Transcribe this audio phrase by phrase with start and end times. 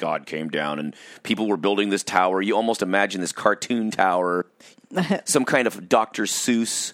[0.00, 2.42] God came down and people were building this tower.
[2.42, 4.46] You almost imagine this cartoon tower,
[5.24, 6.24] some kind of Dr.
[6.24, 6.92] Seuss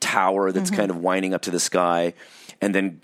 [0.00, 0.80] tower that's mm-hmm.
[0.80, 2.14] kind of winding up to the sky,
[2.60, 3.00] and then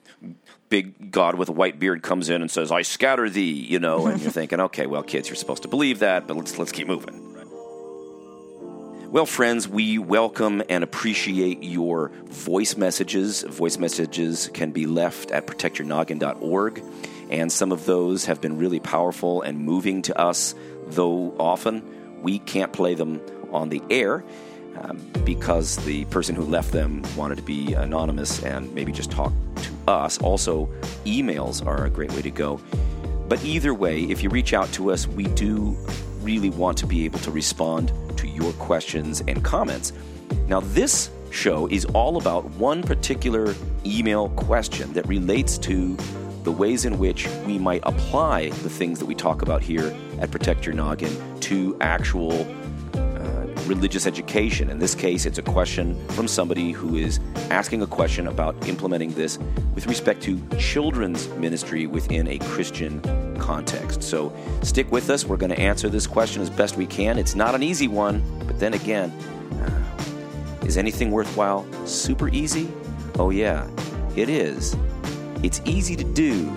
[0.68, 4.06] big God with a white beard comes in and says, "I scatter thee," you know,
[4.06, 6.86] and you're thinking, okay, well, kids, you're supposed to believe that, but let's let's keep
[6.86, 7.32] moving.
[9.12, 13.42] Well, friends, we welcome and appreciate your voice messages.
[13.42, 16.82] Voice messages can be left at protectyournoggin.org,
[17.32, 20.54] and some of those have been really powerful and moving to us,
[20.88, 21.82] though often
[22.20, 24.22] we can't play them on the air
[24.76, 29.32] um, because the person who left them wanted to be anonymous and maybe just talk
[29.56, 30.18] to us.
[30.18, 30.66] Also,
[31.06, 32.60] emails are a great way to go.
[33.28, 35.74] But either way, if you reach out to us, we do
[36.20, 39.94] really want to be able to respond to your questions and comments.
[40.48, 43.54] Now, this show is all about one particular
[43.86, 45.96] email question that relates to
[46.42, 50.30] the ways in which we might apply the things that we talk about here at
[50.30, 52.32] Protect Your Noggin to actual
[52.94, 54.68] uh, religious education.
[54.68, 57.20] In this case, it's a question from somebody who is
[57.50, 59.38] asking a question about implementing this
[59.74, 63.00] with respect to children's ministry within a Christian
[63.38, 64.02] context.
[64.02, 64.32] So
[64.62, 65.24] stick with us.
[65.24, 67.18] We're going to answer this question as best we can.
[67.18, 72.68] It's not an easy one, but then again, uh, is anything worthwhile super easy?
[73.18, 73.68] Oh, yeah,
[74.16, 74.76] it is.
[75.42, 76.48] It's easy to do,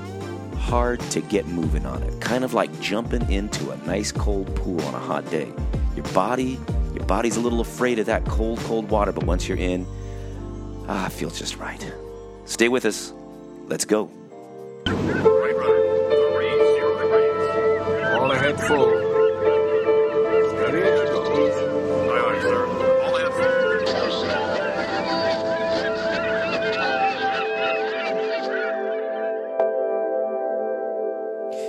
[0.57, 2.21] hard to get moving on it.
[2.21, 5.51] Kind of like jumping into a nice cold pool on a hot day.
[5.95, 6.59] Your body,
[6.93, 9.87] your body's a little afraid of that cold, cold water, but once you're in,
[10.87, 11.93] ah, it feels just right.
[12.45, 13.11] Stay with us.
[13.67, 14.11] Let's go.
[18.15, 19.04] All ahead full.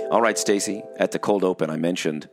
[0.09, 0.83] All right, Stacy.
[0.97, 2.29] At the cold open, I mentioned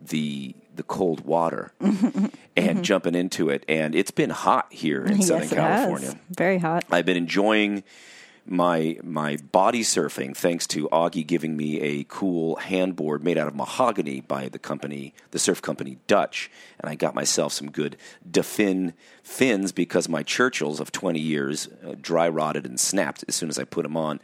[0.00, 1.72] the the cold water
[2.56, 6.06] and jumping into it, and it's been hot here in Southern yes, it California.
[6.08, 6.16] has.
[6.30, 6.84] Very hot.
[6.90, 7.82] I've been enjoying
[8.44, 13.54] my my body surfing thanks to Augie giving me a cool handboard made out of
[13.54, 17.96] mahogany by the company, the surf company Dutch, and I got myself some good
[18.30, 23.48] DaFin fins because my Churchills of 20 years uh, dry rotted and snapped as soon
[23.48, 24.20] as I put them on.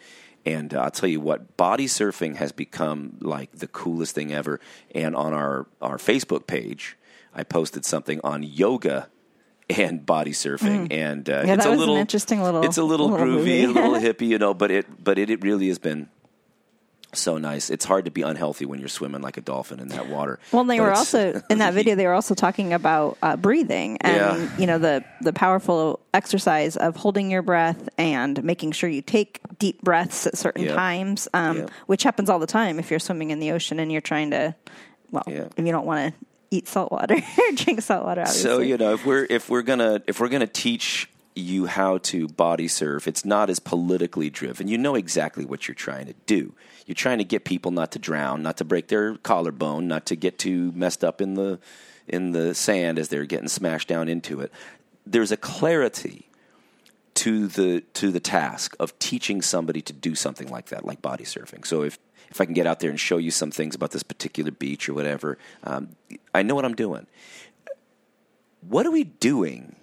[0.46, 4.60] And uh, I'll tell you what, body surfing has become like the coolest thing ever.
[4.94, 6.96] And on our, our Facebook page,
[7.34, 9.08] I posted something on yoga
[9.70, 11.46] and body surfing, and uh, Mm.
[11.46, 14.36] Yeah, it's a little interesting little- It's a little, little groovy, a little hippie, you
[14.38, 14.52] know.
[14.52, 16.10] But it, but it, it really has been
[17.14, 17.70] so nice.
[17.70, 20.38] It's hard to be unhealthy when you're swimming like a dolphin in that water.
[20.52, 21.94] Well, they But were also in that video.
[21.94, 24.56] They were also talking about uh, breathing and Yeah.
[24.58, 29.40] you know the the powerful exercise of holding your breath and making sure you take
[29.58, 30.74] deep breaths at certain Yeah.
[30.74, 31.66] times, um, Yeah.
[31.86, 34.54] which happens all the time if you're swimming in the ocean and you're trying to,
[35.10, 35.44] well, Yeah.
[35.56, 38.20] if you don't want to eat salt water or drink salt water.
[38.22, 38.42] Obviously.
[38.42, 42.28] So you know, if we're if we're gonna if we're gonna teach you how to
[42.28, 44.68] body surf, it's not as politically driven.
[44.68, 46.54] You know exactly what you're trying to do.
[46.86, 50.16] You're trying to get people not to drown, not to break their collarbone, not to
[50.16, 51.58] get too messed up in the
[52.06, 54.52] in the sand as they're getting smashed down into it.
[55.06, 56.28] There's a clarity
[57.14, 61.24] to the to the task of teaching somebody to do something like that, like body
[61.24, 61.66] surfing.
[61.66, 61.98] So if
[62.30, 64.88] if I can get out there and show you some things about this particular beach
[64.88, 65.96] or whatever, um,
[66.34, 67.06] I know what I'm doing.
[68.60, 69.76] What are we doing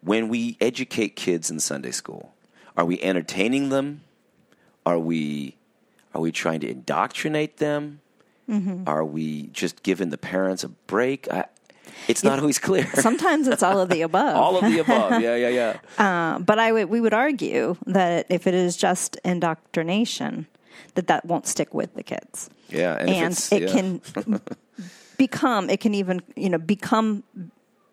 [0.00, 2.34] when we educate kids in Sunday school?
[2.76, 4.02] Are we entertaining them?
[4.84, 5.56] Are we
[6.14, 8.00] are we trying to indoctrinate them?
[8.48, 8.84] Mm-hmm.
[8.86, 11.30] Are we just giving the parents a break?
[11.30, 11.46] I,
[12.08, 12.86] it's not always clear.
[12.94, 14.36] Sometimes it's all of the above.
[14.36, 15.12] All of the above.
[15.22, 15.78] Yeah, yeah, yeah.
[15.98, 20.46] Uh, but I would we would argue that if it is just indoctrination,
[20.94, 22.50] that that won't stick with the kids.
[22.68, 23.68] Yeah, and and it yeah.
[23.68, 24.00] can
[25.16, 27.22] become it can even you know become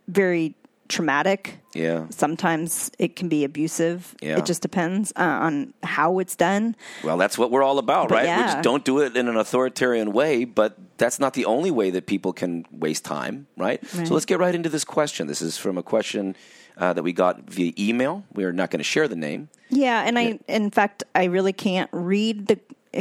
[0.08, 0.56] very
[0.92, 1.42] traumatic
[1.74, 2.06] Yeah.
[2.10, 4.38] sometimes it can be abusive Yeah.
[4.40, 8.16] it just depends uh, on how it's done Well, that's what we're all about, But
[8.16, 8.24] right?
[8.24, 8.48] We yeah.
[8.54, 12.06] just don't do it in an authoritarian way, but that's not the only way that
[12.06, 13.80] people can waste time, right?
[14.08, 15.28] So let's get right into this question.
[15.28, 16.36] This is from a question
[16.78, 18.24] uh, that we got via email.
[18.34, 19.50] We are not going to share the name.
[19.70, 22.58] yeah and i in fact i really can't read the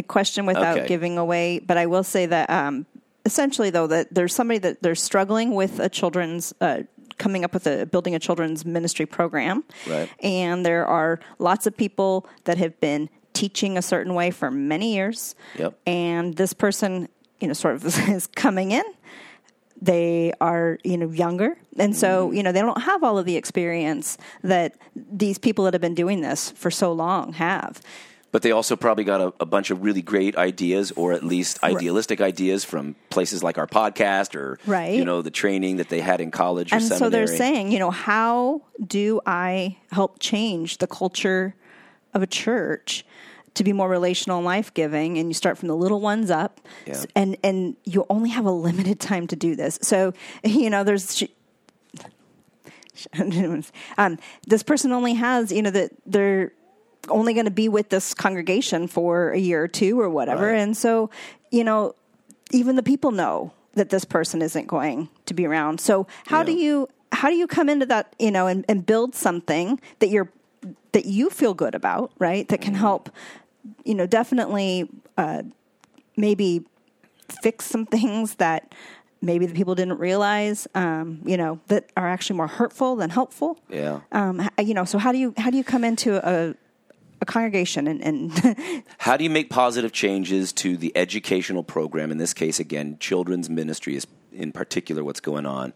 [0.06, 0.86] question without Okay.
[0.94, 2.86] giving away but i will say that um,
[3.24, 6.82] essentially though that there's somebody that they're struggling with a children's uh,
[7.20, 10.08] coming up with a building a children's ministry program Right.
[10.22, 14.94] and there are lots of people that have been teaching a certain way for many
[14.94, 15.78] years Yep.
[15.86, 17.08] and this person
[17.40, 17.84] you know sort of
[18.16, 18.84] is coming in
[19.82, 22.00] they are you know younger and Mm-hmm.
[22.00, 25.80] so you know they don't have all of the experience that these people that have
[25.80, 27.80] been doing this for so long have
[28.32, 31.62] But they also probably got a, a bunch of really great ideas, or at least
[31.64, 34.94] idealistic ideas from places like our podcast, or Right.
[34.94, 37.06] you know the training that they had in college or and seminary.
[37.06, 41.54] so they're saying, you know, how do I help change the culture
[42.14, 43.04] of a church
[43.54, 45.18] to be more relational and life giving?
[45.18, 47.02] And you start from the little ones up, Yeah.
[47.16, 49.76] And and you only have a limited time to do this.
[49.82, 50.12] So
[50.44, 51.24] you know, there's.
[53.96, 56.52] Um, this person only has, you know, that they're
[57.08, 60.48] only going to be with this congregation for a year or two or whatever.
[60.48, 60.58] Right.
[60.58, 61.10] And so,
[61.50, 61.94] you know,
[62.50, 65.80] even the people know that this person isn't going to be around.
[65.80, 69.14] So how do you how do you come into that, you know, and, and build
[69.14, 70.30] something that you're
[70.92, 72.46] that you feel good about, right?
[72.48, 73.10] That can help,
[73.84, 75.42] you know, definitely uh,
[76.16, 76.64] maybe
[77.42, 78.74] fix some things that
[79.22, 83.58] maybe the people didn't realize, um, you know, that are actually more hurtful than helpful.
[83.68, 84.00] Yeah.
[84.12, 86.54] Um, you know, so how do you how do you come into a
[87.20, 92.10] a congregation and, and How do you make positive changes to the educational program?
[92.10, 95.72] In this case, again, children's ministry is in particular what's going on,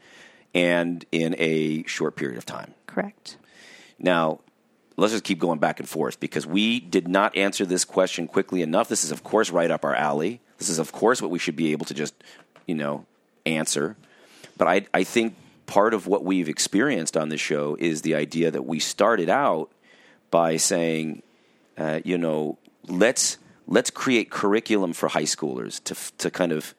[0.55, 2.75] and in a short period of time.
[2.87, 3.37] correct?
[3.99, 4.41] Now,
[4.97, 8.63] let's just keep going back and forth because we did not answer this question quickly
[8.63, 8.89] enough.
[8.89, 10.41] This is, of course, right up our alley.
[10.59, 12.15] This is, of course, what we should be able to just,
[12.67, 13.05] you know,
[13.45, 13.97] answer.
[14.57, 15.35] But I, I think
[15.67, 19.71] part of what we've experienced on this show is the idea that we started out
[20.31, 21.23] by saying,
[21.77, 26.75] uh, you know, let's let's create curriculum for high schoolers to to kind of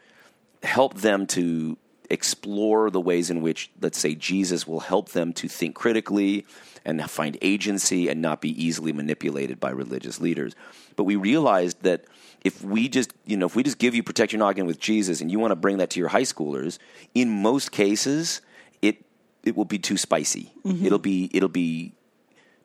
[0.63, 1.77] help them to
[2.09, 6.45] explore the ways in which, let's say, Jesus will help them to think critically
[6.83, 10.55] and find agency and not be easily manipulated by religious leaders.
[10.95, 12.05] But we realized that
[12.43, 15.19] if we just, you know, if we just give you protect your noggin with Jesus
[15.19, 16.77] and you want to bring that to your high schoolers,
[17.15, 18.41] in most cases,
[18.81, 19.03] it
[19.43, 20.51] it will be too spicy.
[20.85, 21.93] It'll be it'll be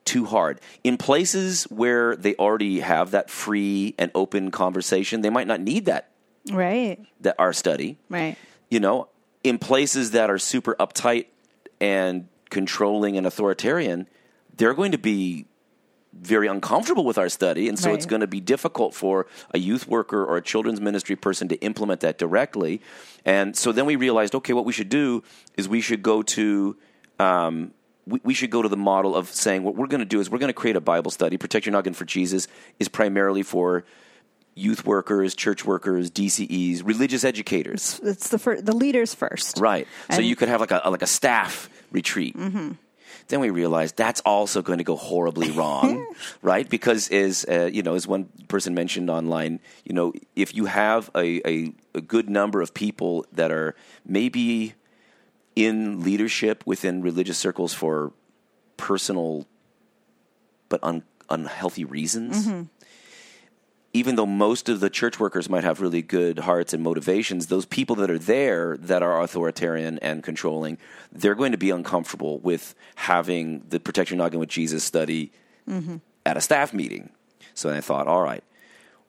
[0.05, 0.61] too hard.
[0.82, 5.87] In places where they already have that free and open conversation, they might not need
[5.87, 6.08] that
[6.50, 7.99] Right, that our study.
[8.08, 8.37] right.
[8.70, 9.08] You know,
[9.44, 11.26] in places that are super uptight
[11.81, 14.06] and controlling and authoritarian,
[14.56, 15.47] they're going to be
[16.12, 19.87] very uncomfortable with our study, and so it's going to be difficult for a youth
[19.87, 22.81] worker or a children's ministry person to implement that directly.
[23.25, 25.23] And so then we realized, okay, what we should do
[25.56, 26.76] is we should go to
[27.20, 27.73] um,
[28.06, 30.31] we, we should go to the model of saying what we're going to do is
[30.31, 31.37] we're going to create a Bible study.
[31.37, 32.49] Protect Your Noggin for Jesus
[32.79, 33.85] is primarily for
[34.55, 38.00] youth workers, church workers, DCEs, religious educators.
[38.02, 39.87] It's the fir- the leaders first, Right.
[40.11, 42.37] so you could have like a like a staff retreat.
[43.29, 46.05] Then we realized that's also going to go horribly wrong,
[46.43, 46.69] right?
[46.69, 51.11] Because as uh, you know, as one person mentioned online, you know, if you have
[51.14, 54.75] a, a, a good number of people that are maybe
[55.60, 58.12] in leadership within religious circles for
[58.78, 59.46] personal
[60.70, 62.46] but un, unhealthy reasons.
[62.46, 62.62] Mm-hmm.
[63.92, 67.66] Even though most of the church workers might have really good hearts and motivations, those
[67.66, 70.78] people that are there that are authoritarian and controlling,
[71.12, 75.32] they're going to be uncomfortable with having the Protect Your Noggin with Jesus study
[75.68, 75.96] mm-hmm.
[76.24, 77.10] at a staff meeting.
[77.52, 78.44] So I thought, all right,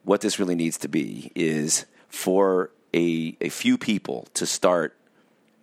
[0.04, 4.98] what this really needs to be is for a, a few people to start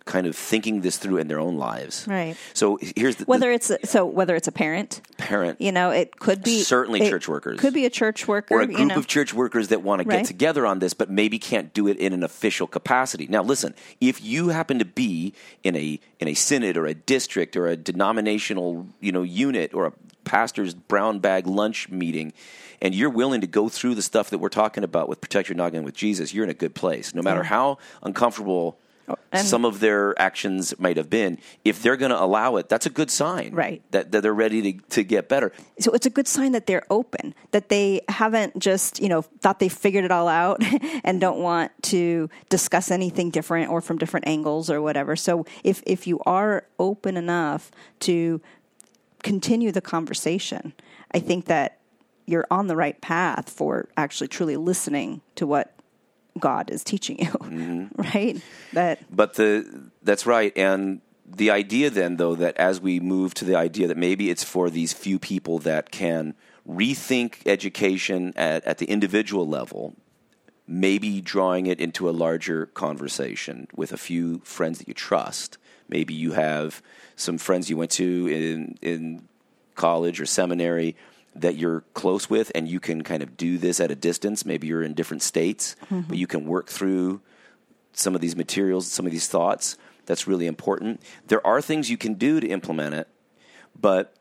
[0.05, 2.05] kind of thinking this through in their own lives.
[2.07, 2.35] Right.
[2.53, 6.19] So here's the, Whether it's a, so, whether it's a parent, parent you know, it
[6.19, 7.59] could be Certainly church workers.
[7.59, 8.95] Could be a church worker or a you group know.
[8.95, 11.97] of church workers that want to get together on this, but maybe can't do it
[11.97, 13.27] in an official capacity.
[13.27, 15.33] Now, listen, if you happen to be
[15.63, 19.85] in a in a synod or a district or a denominational you know unit or
[19.85, 22.33] a pastor's brown bag lunch meeting,
[22.81, 25.55] and you're willing to go through the stuff that we're talking about with Protect Your
[25.55, 27.13] Noggin with Jesus, you're in a good place.
[27.13, 28.79] No matter how uncomfortable.
[29.31, 31.37] And- some of their actions might have been.
[31.63, 33.81] If they're going to allow it, that's a good sign, Right.
[33.91, 35.51] That, that they're ready to, to get better.
[35.79, 39.59] so it's a good sign that they're open, that they haven't just, you know, thought
[39.59, 40.61] they figured it all out
[41.03, 45.15] and don't want to discuss anything different or from different angles or whatever.
[45.15, 48.41] So if if you are open enough to
[49.23, 50.73] continue the conversation,
[51.11, 51.77] I think that
[52.25, 55.73] you're on the right path for actually truly listening to what
[56.39, 57.31] God is teaching you.
[57.49, 58.01] Mm-hmm.
[58.01, 58.41] Right?
[58.73, 63.45] That But the that's right, and the idea then, though, that as we move to
[63.45, 66.35] the idea that maybe it's for these few people that can
[66.67, 69.95] rethink education at, at the individual level,
[70.67, 75.57] maybe drawing it into a larger conversation with a few friends that you trust.
[75.87, 76.81] Maybe you have
[77.15, 79.27] some friends you went to in in
[79.75, 80.95] college or seminary
[81.41, 84.45] that you're close with and you can kind of do this at a distance.
[84.45, 86.01] Maybe you're in different states, mm-hmm.
[86.01, 87.21] but you can work through
[87.93, 89.77] some of these materials, some of these thoughts.
[90.05, 91.01] That's really important.
[91.27, 93.07] There are things you can do to implement it,
[93.79, 94.15] but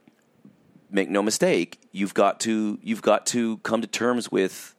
[0.90, 4.74] make no mistake, you've got to you've got to come to terms with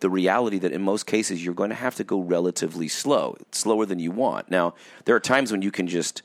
[0.00, 3.84] the reality that in most cases you're going to have to go relatively slow, slower
[3.84, 4.50] than you want.
[4.50, 4.74] Now,
[5.04, 6.22] there are times when you can just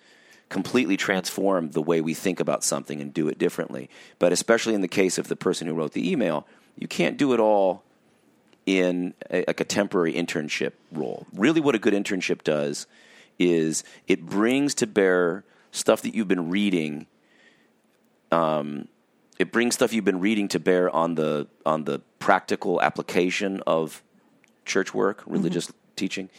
[0.50, 3.90] completely transform the way we think about something and do it differently.
[4.20, 6.46] But especially in the case of the person who wrote the email,
[6.78, 7.84] you can't do it all
[8.66, 11.26] in a, like a temporary internship role.
[11.34, 12.88] Really, what a good internship does
[13.40, 17.08] is it brings to bear stuff that you've been reading.
[18.32, 18.88] Um,
[19.40, 24.04] it brings stuff you've been reading to bear on the on the practical application of
[24.66, 26.30] church work, religious teaching,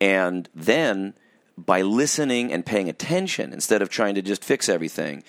[0.00, 1.14] and then
[1.56, 5.22] by listening and paying attention instead of trying to just fix everything,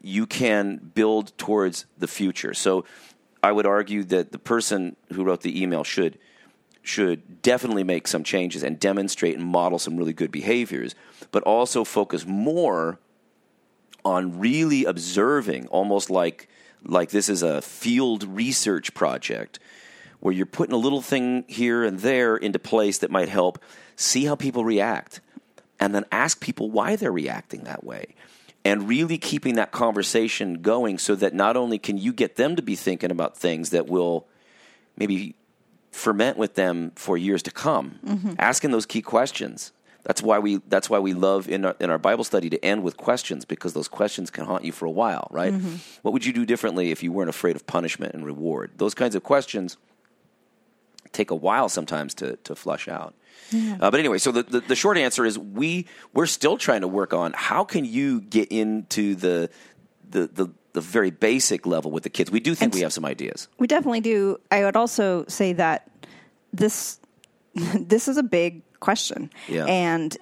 [0.00, 2.54] you can build towards the future.
[2.54, 2.84] So
[3.42, 6.18] I would argue that the person who wrote the email should
[6.82, 10.94] should definitely make some changes and demonstrate and model some really good behaviors,
[11.30, 12.98] but also focus more
[14.06, 16.48] on really observing, almost like
[16.84, 19.58] like this is a field research project
[20.20, 23.58] where you're putting a little thing here and there into place that might help
[23.96, 25.20] see how people react
[25.80, 28.14] and then ask people why they're reacting that way
[28.64, 32.62] and really keeping that conversation going so that not only can you get them to
[32.62, 34.26] be thinking about things that will
[34.96, 35.34] maybe
[35.90, 37.98] ferment with them for years to come.
[38.04, 38.34] Mm-hmm.
[38.38, 39.72] Asking those key questions.
[40.04, 42.82] That's why we that's why we love in our, in our bible study to end
[42.82, 45.52] with questions because those questions can haunt you for a while right?
[45.52, 45.76] Mm-hmm.
[46.02, 48.70] What would you do differently if you weren't afraid of punishment and reward?
[48.76, 49.76] Those kinds of questions
[51.12, 53.14] take a while sometimes to, to flush out.
[53.80, 56.88] Uh, but anyway, so the, the, the short answer is we we're still trying to
[56.88, 59.48] work on how can you get into the
[60.10, 62.30] the the, the very basic level with the kids.
[62.30, 63.48] We do think And we have some ideas.
[63.58, 64.38] We definitely do.
[64.50, 65.90] I would also say that
[66.52, 67.00] this
[67.54, 69.64] this is a big question, Yeah.
[69.66, 70.16] and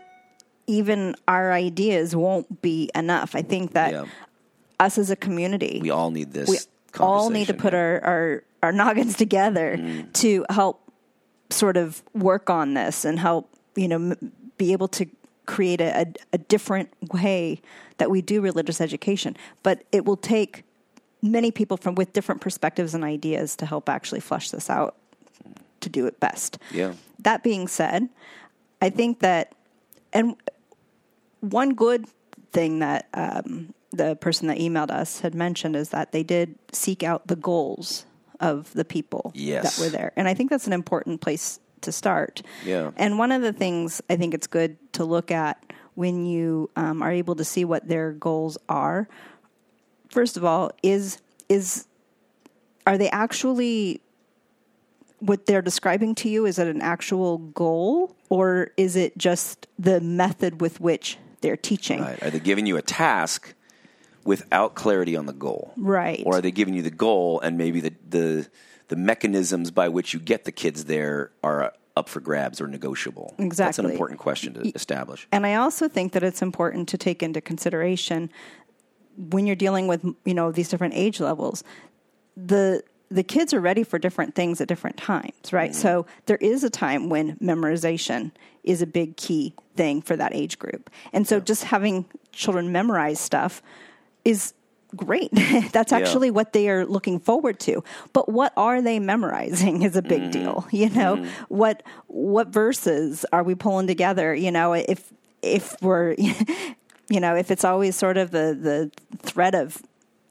[0.68, 3.34] even our ideas won't be enough.
[3.34, 4.04] I think that Yeah.
[4.80, 6.48] us as a community, We all need this.
[6.48, 6.58] we
[6.98, 7.78] all need to put yeah.
[7.80, 10.12] our, our our noggins together Mm.
[10.14, 10.80] to help
[11.50, 15.06] sort of work on this and help you know m- be able to
[15.46, 17.60] create a, a, a different way
[17.98, 20.64] that we do religious education but it will take
[21.22, 24.96] many people from with different perspectives and ideas to help actually flush this out
[25.80, 26.94] to do it best Yeah.
[27.20, 28.08] that being said,
[28.82, 29.52] I think that,
[30.12, 30.36] and
[31.40, 32.06] one good
[32.52, 37.02] thing that um, the person that emailed us had mentioned is that they did seek
[37.02, 38.04] out the goals
[38.40, 39.76] of the people Yes.
[39.76, 40.12] that were there.
[40.16, 42.42] And I think that's an important place to start.
[42.64, 42.90] Yeah.
[42.96, 45.62] And one of the things I think it's good to look at
[45.94, 49.08] when you um, are able to see what their goals are,
[50.10, 51.86] first of all, is is
[52.86, 54.00] are they actually
[55.20, 59.98] what they're describing to you is it an actual goal or is it just the
[60.00, 62.22] method with which they're teaching Right.
[62.22, 63.54] Are they giving you a task
[64.26, 65.72] without clarity on the goal?
[65.76, 66.22] Right.
[66.26, 68.48] Or are they giving you the goal and maybe the the,
[68.88, 73.34] the mechanisms by which you get the kids there are up for grabs or negotiable?
[73.38, 73.68] Exactly.
[73.68, 75.26] That's an important question to establish.
[75.32, 78.30] and i also think that it's important to take into consideration
[79.16, 81.64] when you're dealing with you know these different age levels
[82.36, 85.80] the the kids are ready for different things at different times right mm-hmm.
[85.80, 88.30] so there is a time when memorization
[88.62, 93.18] is a big key thing for that age group and so just having children memorize
[93.18, 93.62] stuff
[94.26, 94.52] is
[94.94, 95.30] great.
[95.72, 97.82] That's actually what they are looking forward to.
[98.12, 100.30] But what are they memorizing is a big mm-hmm.
[100.30, 101.16] deal you know?
[101.16, 101.44] Mm-hmm.
[101.48, 104.34] What what verses are we pulling together?
[104.34, 106.14] You know if if we're
[107.08, 109.80] you know if it's always sort of the the threat of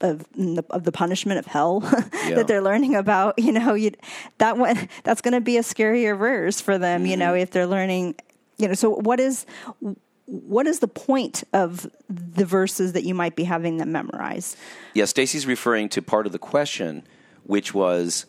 [0.02, 1.82] of the, of the punishment of hell
[2.26, 2.34] Yeah.
[2.34, 3.92] that they're learning about you know you
[4.36, 7.42] that one that's going to be a scarier verse for them you know mm-hmm.
[7.42, 8.14] if they're learning
[8.58, 9.46] you know so what is
[10.26, 14.56] what is the point of the verses that you might be having them memorize
[14.94, 17.06] Yeah, Stacy's referring to part of the question,
[17.44, 18.26] which was,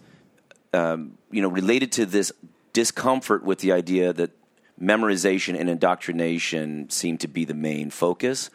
[0.73, 2.31] um, you know, related to this
[2.73, 4.31] discomfort with the idea that
[4.79, 8.49] memorization and indoctrination seem to be the main focus.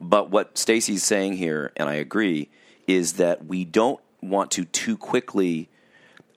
[0.00, 2.50] But what Stacy's saying here, and I agree,
[2.86, 5.68] is that we don't want to too quickly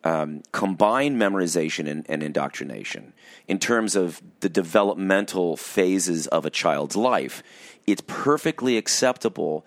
[0.04, 3.14] um, combine memorization and, and indoctrination
[3.48, 7.44] in terms of the developmental phases of a child's life.
[7.86, 9.66] It's perfectly acceptable,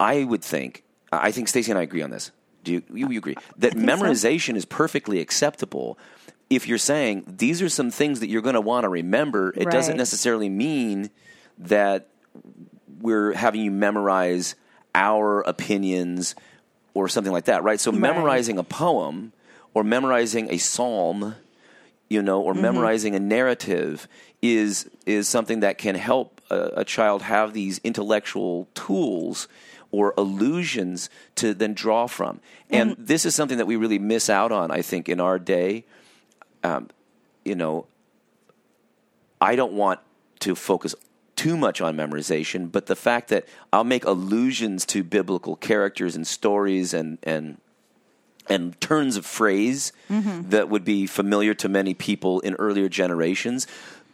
[0.00, 0.82] I would think.
[1.12, 2.32] I think Stacy and I agree on this.
[2.64, 3.96] Do you, you, you agree that think so.
[3.96, 5.98] memorization is perfectly acceptable
[6.50, 9.52] if you're saying these are some things that you're going to want to remember?
[9.56, 11.10] It doesn't necessarily mean
[11.58, 12.08] that
[13.00, 14.56] we're having you memorize
[14.94, 16.34] our opinions
[16.94, 17.78] or something like that, right?
[17.78, 19.32] So memorizing a poem
[19.76, 21.34] or memorizing a psalm,
[22.08, 24.08] you know, or memorizing a narrative
[24.40, 29.48] is is something that can help a, a child have these intellectual tools
[29.90, 32.40] or allusions to then draw from.
[32.70, 35.84] And this is something that we really miss out on, I think, in our day.
[36.64, 36.88] Um,
[37.44, 37.86] you know,
[39.42, 40.00] I don't want
[40.40, 40.94] to focus
[41.36, 46.26] too much on memorization, but the fact that I'll make allusions to biblical characters and
[46.26, 47.58] stories and and
[48.48, 50.50] and turns of phrase mm-hmm.
[50.50, 53.66] that would be familiar to many people in earlier generations,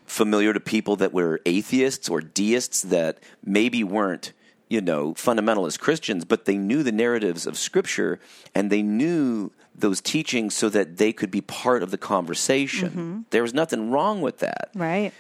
[0.07, 4.33] familiar to people that were atheists or deists that maybe weren't,
[4.69, 8.21] you know, fundamentalist Christians, but they knew the narratives of Scripture
[8.55, 12.91] and they knew those teachings so that they could be part of the conversation.
[12.91, 13.21] Mm-hmm.
[13.31, 14.71] There was nothing wrong with that.
[14.75, 15.13] Right.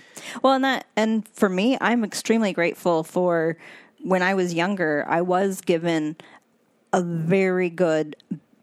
[0.42, 3.56] Well, and that, and for me, I'm extremely grateful for
[4.02, 6.16] when I was younger, I was given
[6.92, 8.16] a very good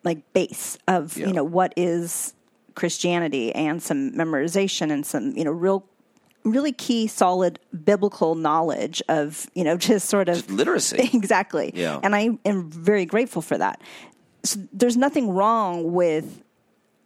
[0.04, 1.28] like base of, Yeah.
[1.28, 2.34] you know, what is
[2.76, 5.86] Christianity and some memorization and some, you know, real
[6.46, 11.10] really key solid biblical knowledge of, you know, just sort of Literacy.
[11.14, 11.72] exactly.
[11.76, 12.00] Yeah.
[12.02, 13.82] And I am very grateful for that.
[14.44, 16.42] So there's nothing wrong with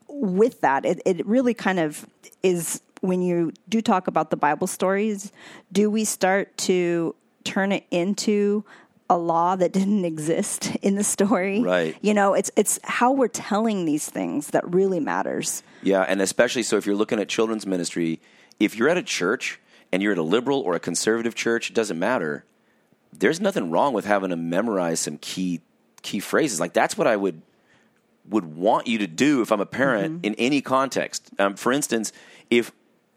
[0.07, 0.85] with that.
[0.85, 2.05] It it really kind of
[2.43, 5.31] is when you do talk about the Bible stories,
[5.71, 8.63] do we start to turn it into
[9.09, 11.61] a law that didn't exist in the story?
[11.61, 11.95] Right.
[12.01, 15.63] You know, it's it's how we're telling these things that really matters.
[15.81, 18.19] Yeah, and especially so if you're looking at children's ministry,
[18.59, 19.59] if you're at a church
[19.91, 22.45] and you're at a liberal or a conservative church, it doesn't matter.
[23.11, 25.61] There's nothing wrong with having to memorize some key
[26.01, 26.59] key phrases.
[26.59, 27.41] Like that's what I would
[28.29, 31.29] would want you to do if I'm a parent in any context.
[31.39, 32.13] Um, for instance,
[32.49, 32.71] if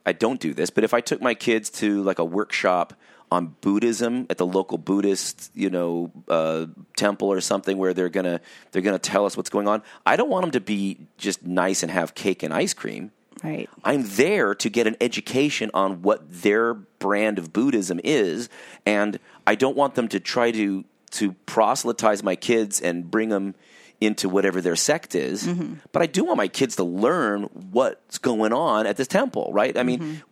[0.05, 2.95] I don't do this, but if I took my kids to like a workshop
[3.31, 6.67] on Buddhism at the local Buddhist, you know, uh,
[6.97, 8.41] temple or something where they're gonna
[8.73, 9.83] they're gonna tell us what's going on.
[10.05, 13.11] I don't want them to be just nice and have cake and ice cream.
[13.45, 13.69] Right.
[13.85, 18.49] I'm there to get an education on what their brand of Buddhism is,
[18.87, 23.55] and I don't want them to try to to proselytize my kids and bring them
[24.01, 25.47] into whatever their sect is.
[25.93, 29.77] But I do want my kids to learn what's going on at this temple, right?
[29.77, 30.23] I mean,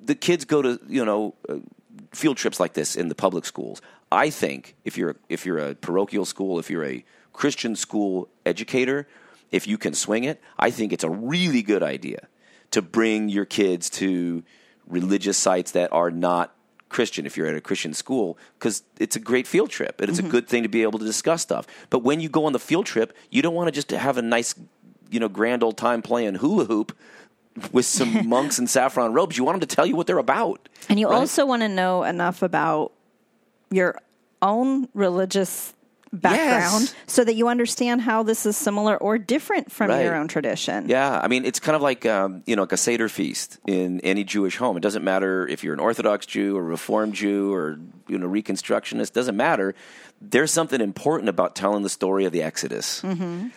[0.00, 1.56] the kids go to you know uh,
[2.16, 3.80] field trips like this in the public schools.
[4.10, 9.06] I think if you're if you're a parochial school, if you're a Christian school educator,
[9.50, 12.28] if you can swing it, I think it's a really good idea
[12.70, 14.42] to bring your kids to
[14.86, 16.54] religious sites that are not
[16.88, 20.18] Christian if you're at a Christian school because it's a great field trip and it's
[20.18, 20.30] a mm-hmm.
[20.30, 21.66] good thing to be able to discuss stuff.
[21.90, 24.22] But when you go on the field trip, you don't want to just have a
[24.22, 24.54] nice,
[25.10, 26.96] you know, grand old time playing hula hoop
[27.72, 29.36] with some monks in saffron robes.
[29.36, 30.68] You want them to tell you what they're about.
[30.88, 31.16] And you right?
[31.16, 32.92] also want to know enough about
[33.70, 33.96] your
[34.42, 35.72] own religious
[36.12, 36.94] background Yes.
[37.06, 40.04] so that you understand how this is similar or different from Right.
[40.04, 40.88] your own tradition.
[40.88, 44.00] Yeah, I mean, it's kind of like um, you know, like a Seder feast in
[44.00, 44.76] any Jewish home.
[44.76, 49.12] It doesn't matter if you're an Orthodox Jew or Reformed Jew or you know Reconstructionist.
[49.12, 49.74] Doesn't matter.
[50.20, 53.02] There's something important about telling the story of the Exodus.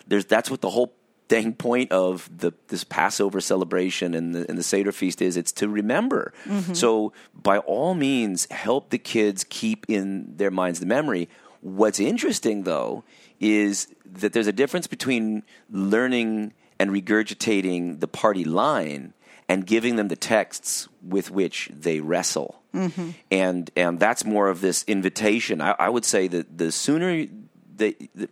[0.07, 0.93] There's that's what the whole
[1.29, 5.37] dang point of the this Passover celebration and the and the Seder feast is.
[5.37, 6.33] It's to remember.
[6.43, 6.73] Mm-hmm.
[6.73, 11.29] So by all means, help the kids keep in their minds the memory.
[11.61, 13.05] What's interesting though
[13.39, 19.13] is that there's a difference between learning and regurgitating the party line
[19.47, 22.61] and giving them the texts with which they wrestle.
[22.73, 23.11] Mm-hmm.
[23.31, 25.61] And and that's more of this invitation.
[25.61, 27.27] I, I would say that the sooner
[27.75, 28.29] the, the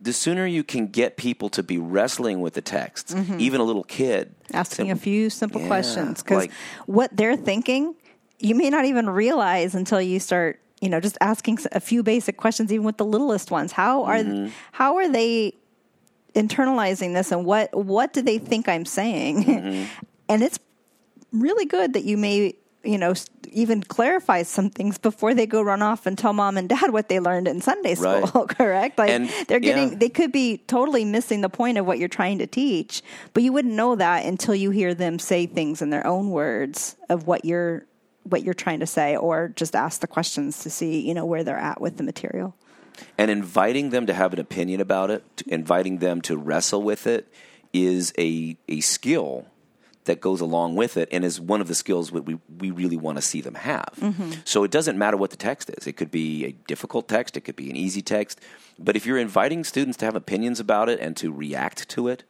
[0.00, 3.84] the sooner you can get people to be wrestling with the texts, even a little
[3.84, 6.52] kid, asking a few simple Yeah, questions because like-
[6.86, 7.94] what they're thinking
[8.38, 12.38] you may not even realize until you start you know just asking a few basic
[12.38, 14.48] questions even with the littlest ones how are Mm-hmm.
[14.72, 15.52] how are they
[16.34, 19.84] internalizing this and what what do they think i'm saying Mm-hmm.
[20.30, 20.58] and it's
[21.32, 23.12] really good that you may you know
[23.52, 27.08] even clarify some things before they go run off and tell mom and dad what
[27.08, 28.48] they learned in sunday school Right.
[28.58, 29.98] correct like And- they're getting yeah.
[29.98, 33.02] they could be totally missing the point of what you're trying to teach,
[33.34, 36.96] but you wouldn't know that until you hear them say things in their own words
[37.08, 37.84] of what you're
[38.24, 41.42] what you're trying to say or just ask the questions to see, you know, where
[41.42, 42.54] they're at with the material.
[43.18, 47.26] and inviting them to have an opinion about it, inviting them to wrestle with it,
[47.72, 49.46] is a a skill
[50.10, 52.96] that goes along with it, and is one of the skills that we we really
[52.96, 53.92] want to see them have.
[54.00, 54.32] Mm-hmm.
[54.44, 57.42] So it doesn't matter what the text is; it could be a difficult text, it
[57.42, 58.40] could be an easy text,
[58.76, 62.24] but if you're inviting students to have opinions about it and to react to it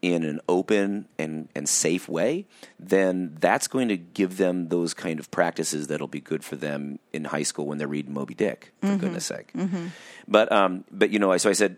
[0.00, 2.46] in an open and, and safe way,
[2.78, 6.98] then that's going to give them those kind of practices that'll be good for them
[7.12, 8.96] in high school when they're reading Moby Dick, for mm-hmm.
[8.98, 9.52] goodness sake.
[9.52, 9.88] Mm-hmm.
[10.26, 11.76] But um, but you know, so I said,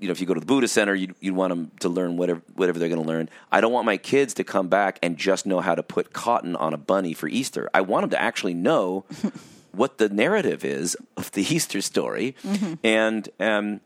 [0.00, 2.16] you know, if you go to the Buddha Center, you you want them to learn
[2.16, 3.28] whatever whatever they're going to learn.
[3.52, 6.56] I don't want my kids to come back and just know how to put cotton
[6.56, 7.68] on a bunny for Easter.
[7.74, 9.04] I want them to actually know
[9.72, 12.34] what the narrative is of the Easter story,
[12.82, 13.80] and um,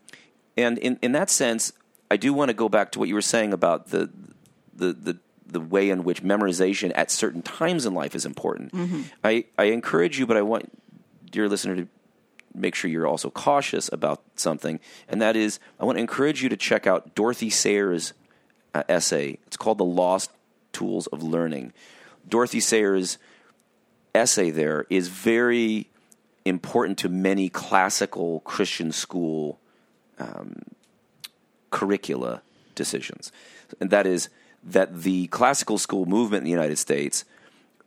[0.55, 1.73] and in in that sense,
[2.09, 4.09] I do want to go back to what you were saying about the
[4.73, 8.73] the the the way in which memorization at certain times in life is important.
[9.23, 10.71] I, I encourage you, but I want
[11.29, 11.87] dear listener to
[12.55, 16.49] make sure you're also cautious about something, and that is I want to encourage you
[16.49, 18.13] to check out Dorothy Sayers'
[18.73, 19.39] uh, essay.
[19.47, 20.31] It's called "The Lost
[20.71, 21.73] Tools of Learning."
[22.27, 23.17] Dorothy Sayers'
[24.13, 25.89] essay there is very
[26.45, 29.59] important to many classical Christian school
[30.19, 30.61] um,
[31.71, 32.41] curricula
[32.75, 33.31] decisions.
[33.81, 34.29] And that is
[34.63, 37.25] that the classical school movement in the United States,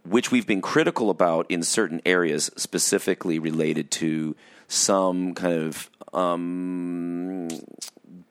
[0.05, 4.37] which we've been critical about in certain areas, specifically related to
[4.69, 7.49] some kind of um,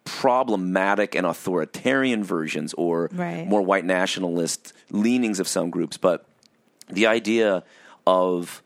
[0.06, 3.46] problematic and authoritarian versions or Right.
[3.48, 6.26] more white nationalist leanings of some groups, but
[6.90, 7.64] the idea
[8.06, 8.64] of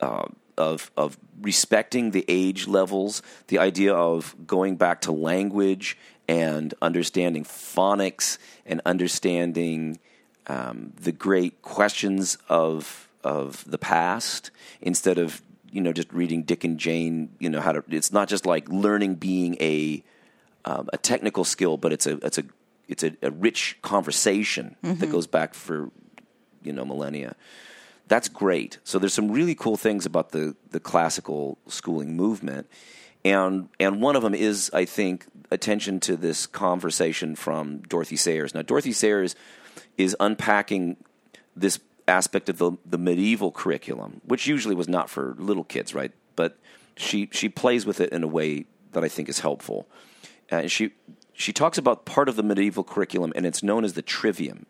[0.00, 0.26] uh,
[0.58, 5.96] of of respecting the age levels, the idea of going back to language
[6.28, 9.98] and understanding phonics and understanding
[10.48, 15.40] um, the great questions of of the past instead of
[15.72, 17.30] you know just reading Dick and Jane.
[17.38, 17.82] You know how to.
[17.88, 20.04] It's not just like learning being a
[20.64, 22.44] um, a technical skill, but it's a it's a
[22.88, 25.90] it's a, a rich conversation that goes back for
[26.62, 27.34] you know millennia.
[28.08, 28.78] That's great.
[28.84, 32.68] So there's some really cool things about the the classical schooling movement,
[33.24, 38.54] and and one of them is I think attention to this conversation from Dorothy Sayers.
[38.54, 39.34] Now Dorothy Sayers
[39.96, 40.96] is unpacking
[41.56, 46.12] this aspect of the the medieval curriculum, which usually was not for little kids, right?
[46.36, 46.58] But
[46.96, 49.86] she she plays with it in a way that I think is helpful.
[50.50, 50.92] And she
[51.32, 54.66] she talks about part of the medieval curriculum, and it's known as the trivium.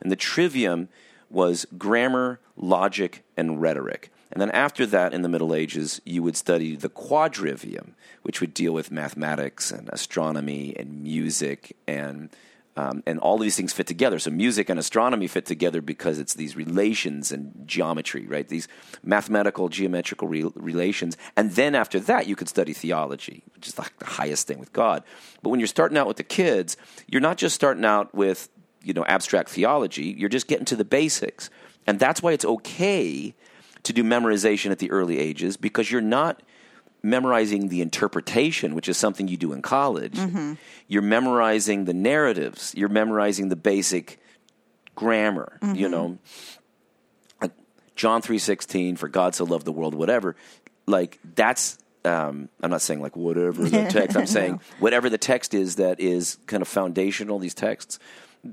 [0.00, 0.88] And the trivium
[1.30, 4.10] was grammar, logic, and rhetoric.
[4.30, 8.52] And then after that, in the Middle Ages, you would study the quadrivium, which would
[8.52, 12.30] deal with mathematics and astronomy and music and
[12.76, 14.18] um, and all these things fit together.
[14.18, 18.46] So music and astronomy fit together because it's these relations and geometry, right?
[18.46, 18.68] These
[19.02, 21.16] mathematical geometrical re- relations.
[21.36, 24.72] And then after that, you could study theology, which is like the highest thing with
[24.72, 25.02] God.
[25.42, 28.48] But when you're starting out with the kids, you're not just starting out with
[28.82, 30.14] you know abstract theology.
[30.16, 31.50] You're just getting to the basics,
[31.86, 33.34] and that's why it's okay
[33.82, 36.42] to do memorization at the early ages because you're not
[37.06, 40.18] memorizing the interpretation, which is something you do in college.
[40.88, 42.74] You're memorizing the narratives.
[42.76, 44.18] You're memorizing the basic
[44.94, 45.58] grammar.
[45.62, 46.18] You know,
[47.40, 47.52] like
[47.94, 50.36] John three sixteen, for God so loved the world, whatever.
[50.86, 51.78] Like that's.
[52.04, 54.16] Um, I'm not saying like whatever the text.
[54.16, 57.40] I'm saying whatever the text is that is kind of foundational.
[57.40, 57.98] These texts,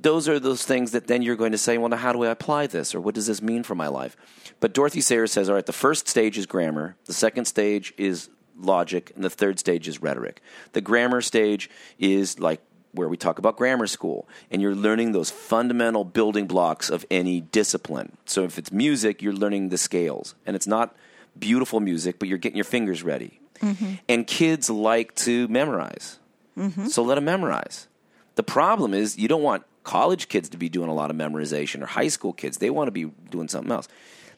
[0.02, 2.30] those are those things that then you're going to say, well, now how do I
[2.30, 4.18] apply this, or what does this mean for my life?
[4.60, 8.30] But Dorothy Sayers says, all right, the first stage is grammar, the second stage is
[8.58, 10.42] logic, and the third stage is rhetoric.
[10.74, 12.62] The grammar stage is like
[12.92, 17.42] where we talk about grammar school, and you're learning those fundamental building blocks of any
[17.42, 18.18] discipline.
[18.26, 20.96] So if it's music, you're learning the scales, and it's not
[21.38, 23.39] beautiful music, but you're getting your fingers ready.
[23.62, 23.94] Mm-hmm.
[24.08, 26.20] And kids like to memorize,
[26.58, 26.88] mm-hmm.
[26.88, 27.88] so let them memorize.
[28.36, 31.82] The problem is you don't want college kids to be doing a lot of memorization
[31.82, 32.58] or high school kids.
[32.58, 33.88] They want to be doing something else.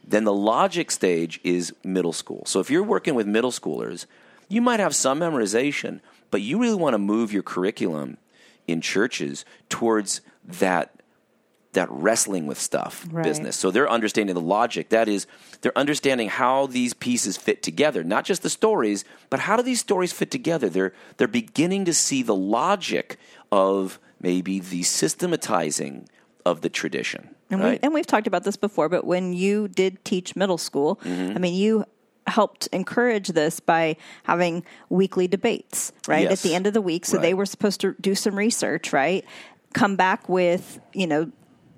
[0.07, 2.43] Then the logic stage is middle school.
[2.45, 4.05] So if you're working with middle schoolers,
[4.47, 8.17] you might have some memorization, but you really want to move your curriculum
[8.67, 10.91] in churches towards that
[11.73, 13.23] that wrestling with stuff Right.
[13.23, 13.57] business.
[13.57, 14.89] So they're understanding the logic.
[14.89, 15.27] That is,
[15.59, 19.81] they're understanding how these pieces fit together, not just the stories, but how do these
[19.81, 20.69] stories fit together?
[20.69, 23.17] They're they're beginning to see the logic
[23.51, 26.07] of maybe the systematizing
[26.45, 27.33] of the tradition.
[27.49, 27.71] And, right?
[27.73, 31.35] we, and we've talked about this before, but when you did teach middle school, Mm-hmm.
[31.35, 31.85] I mean, you
[32.27, 36.23] helped encourage this by having weekly debates, right?
[36.23, 36.43] Yes.
[36.43, 37.05] At the end of the week.
[37.05, 39.23] So they were supposed to do some research, right?
[39.73, 41.31] Come back with, you know,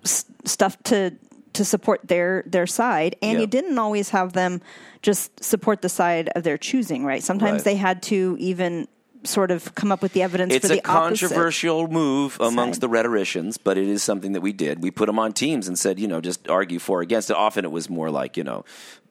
[0.06, 1.12] s- stuff to
[1.54, 3.40] to support their their side and Yeah.
[3.40, 4.62] you didn't always have them
[5.02, 7.64] just support the side of their choosing right sometimes Right.
[7.64, 8.88] they had to even
[9.24, 12.82] sort of come up with the evidence it's for the a controversial move amongst side.
[12.82, 14.84] the rhetoricians, but it is something that we did.
[14.84, 17.36] We put them on teams and said, you know, just argue for or against it.
[17.36, 18.66] Often it was more like, you know,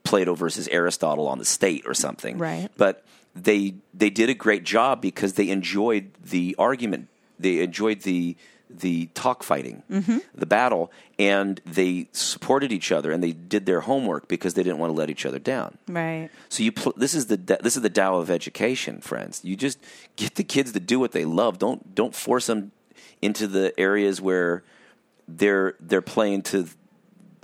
[0.05, 2.39] Plato versus Aristotle on the state or something.
[2.39, 2.69] Right.
[2.77, 7.09] But they they did a great job because they enjoyed the argument.
[7.39, 8.37] They enjoyed the
[8.69, 10.19] the talk fighting, Mm-hmm.
[10.35, 14.79] the battle, and they supported each other and they did their homework because they didn't
[14.79, 15.79] want to let each other down.
[15.89, 19.41] right So you pl- this is the this is the Tao of education, friends.
[19.45, 19.79] You just
[20.17, 21.59] get the kids to do what they love.
[21.59, 22.73] Don't don't force them
[23.23, 24.63] into the areas where
[25.29, 26.67] they're they're playing to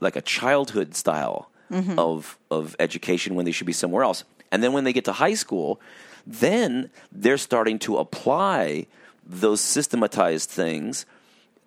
[0.00, 1.48] like a childhood style
[1.96, 4.24] of of education when they should be somewhere else.
[4.50, 5.80] And then when they get to high school,
[6.26, 8.86] then they're starting to apply
[9.24, 11.06] those systematized things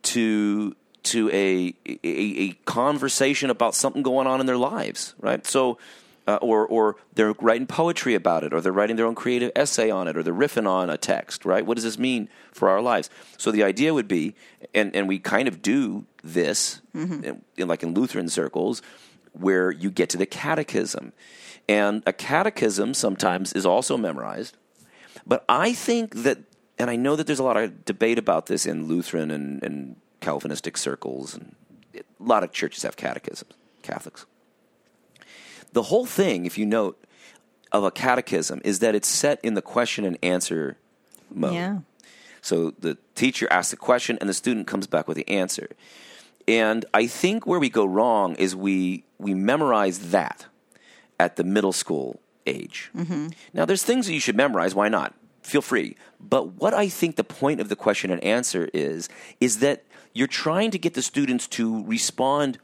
[0.04, 5.46] to to a, a a conversation about something going on in their lives, right?
[5.46, 5.78] So,
[6.28, 9.92] uh, or or they're writing poetry about it, or they're writing their own creative essay
[9.92, 11.66] on it, or they're riffing on a text, right?
[11.66, 13.10] What does this mean for our lives?
[13.38, 14.36] So the idea would be,
[14.74, 18.82] and and we kind of do this, in, in, like in Lutheran circles,
[19.34, 21.14] where you get to the catechism,
[21.70, 24.58] and a catechism sometimes is also memorized.
[25.28, 26.40] But I think that,
[26.78, 29.96] and I know that there's a lot of debate about this in Lutheran and, and
[30.20, 31.56] Calvinistic circles, and
[31.96, 34.26] a lot of churches have catechisms, Catholics.
[35.74, 37.04] The whole thing, if you note,
[37.72, 40.78] of a catechism is that it's set in the question and answer
[41.30, 41.54] mode.
[41.54, 41.80] Yeah.
[42.42, 45.70] So the teacher asks the question and the student comes back with the answer.
[46.48, 50.46] And I think where we go wrong is we we memorize that
[51.20, 52.92] at the middle school age.
[52.96, 53.30] Mm-hmm.
[53.54, 55.14] Now there's things that you should memorize, why not?
[55.46, 55.96] Feel free.
[56.20, 59.08] But what I think the point of the question and answer is
[59.40, 62.58] is that you're trying to get the students to respond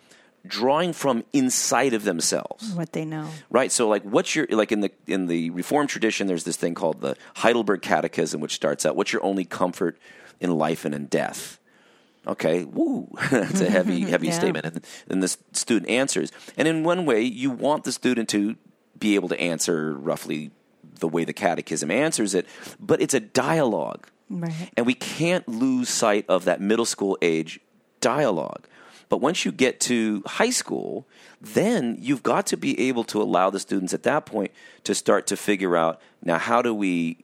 [0.47, 3.27] drawing from inside of themselves What they know.
[3.51, 6.73] right so like what's your like in the in the reformed tradition there's this thing
[6.73, 9.99] called the heidelberg catechism which starts out what's your only comfort
[10.39, 11.59] in life and in death
[12.25, 14.39] okay woo that's a heavy heavy Yeah.
[14.39, 18.55] statement and then the student answers and in one way you want the student to
[18.97, 20.49] be able to answer roughly
[21.01, 22.47] the way the catechism answers it
[22.79, 24.69] but it's a dialogue Right.
[24.77, 27.59] and we can't lose sight of that middle school age
[27.99, 28.65] dialogue.
[29.09, 31.05] But once you get to high school,
[31.41, 34.51] then you've got to be able to allow the students at that point
[34.85, 37.17] to start to figure out now how do we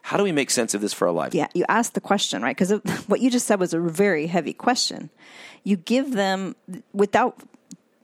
[0.00, 1.34] how do we make sense of this for our lives?
[1.34, 2.56] Yeah, you asked the question, right?
[2.56, 2.70] Because
[3.08, 5.10] what you just said was a very heavy question.
[5.64, 6.56] You give them,
[6.94, 7.42] without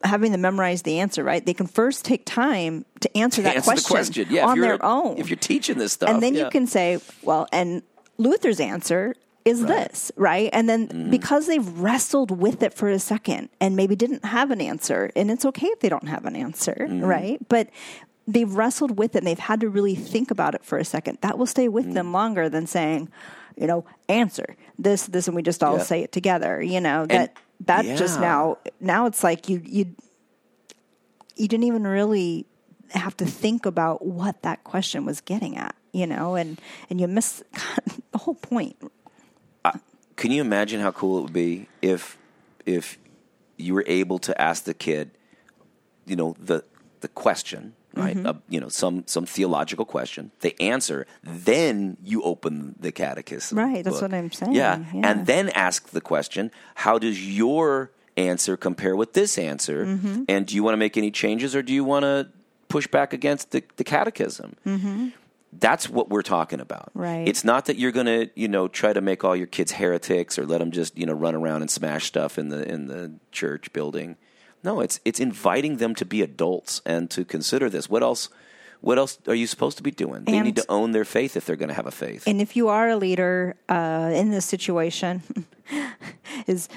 [0.05, 1.45] having them memorize the answer, right?
[1.45, 4.27] They can first take time to answer that Answer question, question.
[4.31, 5.19] Yeah, on their own.
[5.19, 6.45] If you're teaching this stuff, and then yeah.
[6.45, 7.83] you can say, well, and
[8.19, 10.51] Luther's answer is this, right?
[10.53, 11.11] And then Mm-hmm.
[11.11, 15.31] because they've wrestled with it for a second and maybe didn't have an answer, and
[15.31, 17.05] it's okay if they don't have an answer, Mm-hmm.
[17.05, 17.49] right?
[17.49, 17.69] But
[18.29, 21.19] they've wrestled with it and they've had to really think about it for a second.
[21.23, 21.95] That will stay with Mm.
[21.95, 23.09] them longer than saying,
[23.57, 25.83] you know, answer this, this, and we just all Yeah.
[25.85, 26.63] say it together.
[26.63, 27.35] You know that
[27.67, 29.87] that just now now it's like you you
[31.37, 32.47] you didn't even really
[32.91, 37.09] have to think about what that question was getting at, you know, and and you
[37.09, 37.43] miss
[38.13, 38.77] the whole point.
[40.17, 42.19] Can you imagine how cool it would be if
[42.67, 42.99] if
[43.57, 45.13] you were able to ask the kid,
[46.05, 46.63] you know, the
[47.01, 48.15] the question, right?
[48.17, 48.27] Mm-hmm.
[48.27, 50.31] Uh, you know, some some theological question.
[50.41, 53.57] They answer, then you open the catechism.
[53.57, 54.11] Right, that's book.
[54.11, 55.11] what I'm saying, Yeah, yeah.
[55.11, 59.87] and then ask the question: How does your answer compare with this answer?
[59.87, 60.25] Mm-hmm.
[60.29, 62.29] And do you want to make any changes, or do you want to
[62.71, 64.57] push back against the, the catechism?
[65.53, 66.91] That's what we're talking about.
[66.91, 67.01] Mm-hmm.
[67.01, 67.29] Right.
[67.29, 70.39] It's not that you're going to, you know, try to make all your kids heretics
[70.39, 73.13] or let them just, you know, run around and smash stuff in the in the
[73.33, 74.17] church building.
[74.63, 77.91] No, it's it's inviting them to be adults and to consider this.
[77.91, 78.29] What else?
[78.81, 80.25] What else are you supposed to be doing?
[80.25, 82.23] They And- need to own their faith if they're going to have a faith.
[82.27, 85.23] And if you are a leader uh, in this situation,
[86.47, 86.69] is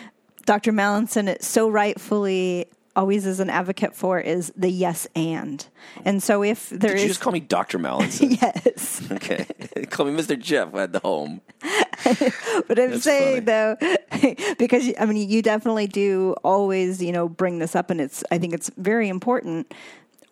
[0.45, 0.73] Dr.
[0.73, 5.65] Mallinson so rightfully always is an advocate for is the yes and.
[6.06, 7.79] And so if there Did is you just call me Dr.
[7.79, 8.38] Mallinson?
[8.41, 9.45] yes, okay.
[9.89, 10.39] call me Mr.
[10.39, 11.41] Jeff at the home.
[12.67, 13.77] but I'm That's saying though,
[14.58, 18.38] because I mean, you definitely do always, you know, bring this up, and it's I
[18.38, 19.73] think it's very important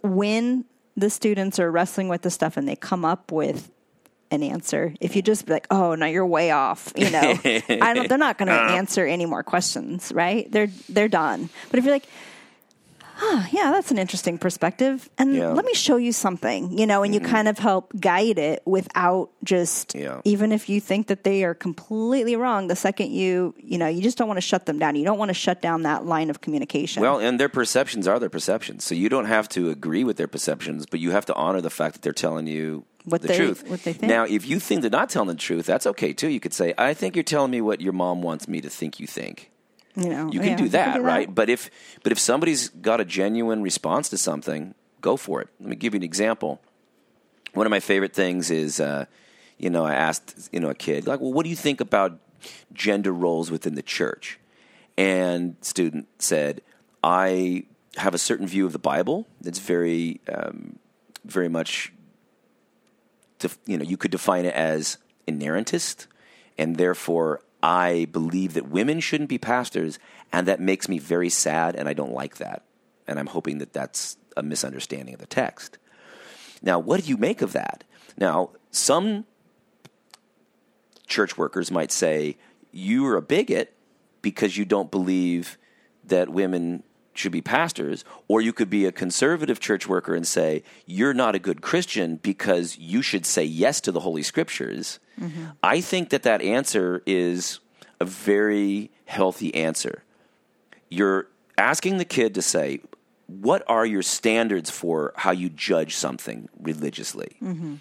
[0.01, 0.65] when
[0.97, 3.71] the students are wrestling with the stuff and they come up with
[4.31, 4.93] an answer.
[4.99, 8.17] If you just be like, "Oh, no, you're way off," you know, I don't, they're
[8.17, 8.75] not going to uh-huh.
[8.75, 10.51] answer any more questions, right?
[10.51, 11.49] They're they're done.
[11.69, 12.07] But if you're like,
[13.21, 15.09] oh, yeah, that's an interesting perspective.
[15.17, 15.49] And Yeah.
[15.49, 17.25] let me show you something, you know, and you mm.
[17.29, 20.21] kind of help guide it without just, Yeah.
[20.23, 24.01] even if you think that they are completely wrong, the second you, you know, you
[24.01, 24.95] just don't want to shut them down.
[24.95, 27.01] You don't want to shut down that line of communication.
[27.01, 28.83] Well, and their perceptions are their perceptions.
[28.83, 31.69] So you don't have to agree with their perceptions, but you have to honor the
[31.69, 33.63] fact that they're telling you What the they- truth.
[33.67, 34.09] what they think.
[34.09, 36.29] Now, if you think they're not telling the truth, that's okay too.
[36.29, 38.99] You could say, "I think you're telling me what your mom wants me to think
[38.99, 39.50] you think."
[39.95, 41.27] You know, You can yeah, do that, right?
[41.27, 41.35] that.
[41.35, 41.69] But if
[42.03, 45.49] but if somebody's got a genuine response to something, go for it.
[45.59, 46.61] Let me give you an example.
[47.53, 49.05] One of my favorite things is, uh,
[49.57, 52.19] you know, I asked you know a kid like, "Well, what do you think about
[52.73, 54.39] gender roles within the church?"
[54.97, 56.61] And student said,
[57.03, 57.65] "I
[57.97, 60.79] have a certain view of the Bible that's very, um,
[61.25, 61.91] very much,
[63.39, 66.07] def- you know, you could define it as inerrantist,
[66.57, 69.99] and therefore I believe that women shouldn't be pastors,
[70.31, 72.63] and that makes me very sad, and I don't like that,
[73.07, 75.77] and I'm hoping that that's a misunderstanding of the text.
[76.61, 77.83] Now, what do you make of that?
[78.17, 79.25] Now, some
[81.07, 82.37] church workers might say
[82.71, 83.75] you're a bigot
[84.21, 85.57] because you don't believe
[86.05, 90.63] that women should be pastors, or you could be a conservative church worker and say
[90.85, 94.99] you're not a good Christian because you should say yes to the Holy Scriptures.
[95.19, 95.45] Mm-hmm.
[95.61, 97.59] I think that that answer is
[97.99, 100.03] a very healthy answer.
[100.89, 102.79] You're asking the kid to say,
[103.27, 107.37] What are your standards for how you judge something religiously?
[107.41, 107.75] Mm-hmm.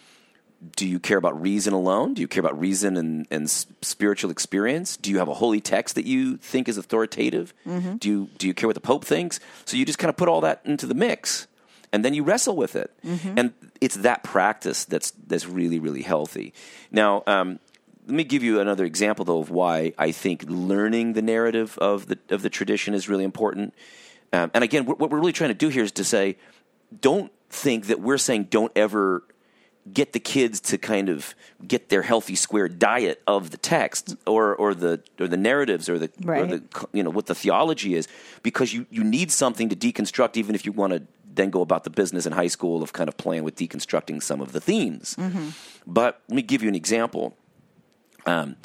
[0.76, 2.12] Do you care about reason alone?
[2.14, 4.96] Do you care about reason and, and spiritual experience?
[4.98, 7.54] Do you have a holy text that you think is authoritative?
[7.98, 9.40] Do you do you care what the Pope thinks?
[9.64, 11.46] So you just kind of put all that into the mix,
[11.92, 12.92] and then you wrestle with it.
[13.38, 16.52] And it's that practice that's that's really really healthy.
[16.90, 17.58] Now, um,
[18.06, 22.06] let me give you another example though of why I think learning the narrative of
[22.06, 23.72] the of the tradition is really important.
[24.32, 26.36] Um, and again, what we're really trying to do here is to say,
[27.00, 29.24] don't think that we're saying don't ever
[29.92, 31.34] get the kids to kind of
[31.66, 35.98] get their healthy square diet of the text or or the or the narratives or
[35.98, 36.10] the
[36.42, 38.06] or the you know what the theology is
[38.42, 41.84] because you you need something to deconstruct even if you want to then go about
[41.84, 45.16] the business in high school of kind of playing with deconstructing some of the themes.
[45.86, 47.36] But let me give you an example.
[48.26, 48.56] Um,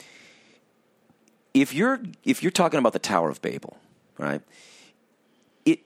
[1.54, 3.78] if you're if you're talking about the Tower of Babel,
[4.18, 4.42] right?
[5.64, 5.80] It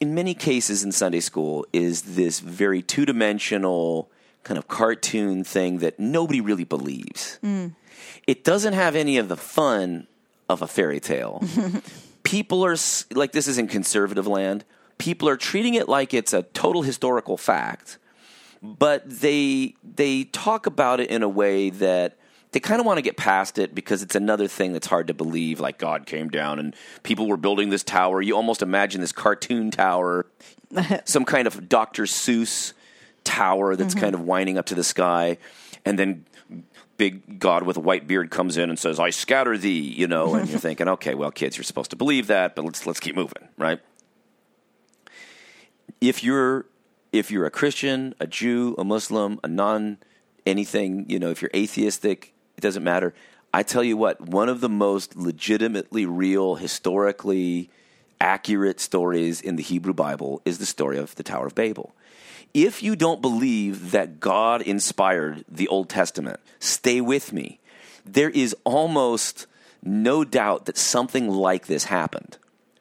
[0.00, 4.10] in many cases in Sunday school is this very two dimensional
[4.42, 7.36] kind of cartoon thing that nobody really believes.
[7.42, 7.68] Hmm.
[8.26, 10.06] It doesn't have any of the fun
[10.48, 11.42] of a fairy tale.
[12.22, 12.76] People are
[13.12, 14.64] like this is in conservative land.
[14.98, 17.98] People are treating it like it's a total historical fact
[18.62, 22.16] but they they talk about it in a way that
[22.52, 25.14] they kind of want to get past it because it's another thing that's hard to
[25.14, 29.12] believe like god came down and people were building this tower you almost imagine this
[29.12, 30.26] cartoon tower
[31.04, 32.72] some kind of dr seuss
[33.24, 34.04] tower that's mm-hmm.
[34.04, 35.38] kind of winding up to the sky
[35.84, 36.24] and then
[36.96, 40.34] big god with a white beard comes in and says i scatter thee you know
[40.34, 43.14] and you're thinking okay well kids you're supposed to believe that but let's let's keep
[43.14, 43.80] moving right
[46.00, 46.66] if you're
[47.12, 49.98] if you're a Christian, a Jew, a Muslim, a non
[50.46, 53.14] anything, you know, if you're atheistic, it doesn't matter.
[53.52, 57.68] I tell you what, one of the most legitimately real, historically
[58.20, 61.94] accurate stories in the Hebrew Bible is the story of the Tower of Babel.
[62.52, 67.60] If you don't believe that God inspired the Old Testament, stay with me.
[68.04, 69.46] There is almost
[69.82, 72.38] no doubt that something like this happened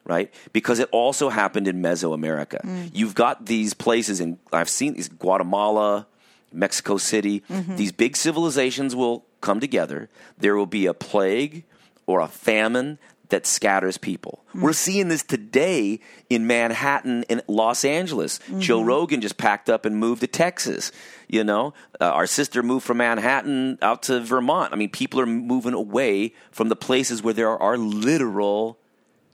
[0.10, 0.34] right?
[0.54, 2.66] Because it also happened in Mesoamerica.
[2.66, 2.90] Mm.
[2.94, 6.08] You've got these places in I've seen these Guatemala,
[6.52, 7.44] Mexico City.
[7.48, 7.76] Mm-hmm.
[7.76, 10.10] These big civilizations will come together.
[10.40, 11.64] There will be a plague
[12.08, 12.98] or a famine
[13.30, 14.44] that scatters people.
[14.54, 18.40] We're seeing this today in Manhattan and Los Angeles.
[18.58, 20.92] Joe Rogan just packed up and moved to Texas.
[21.28, 24.74] You know, uh, our sister moved from Manhattan out to Vermont.
[24.74, 28.80] I mean, people are moving away from the places where there are literal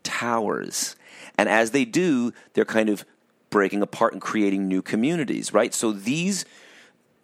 [0.03, 0.95] towers.
[1.37, 3.05] And as they do, they're kind of
[3.49, 5.73] breaking apart and creating new communities, right?
[5.73, 6.45] So these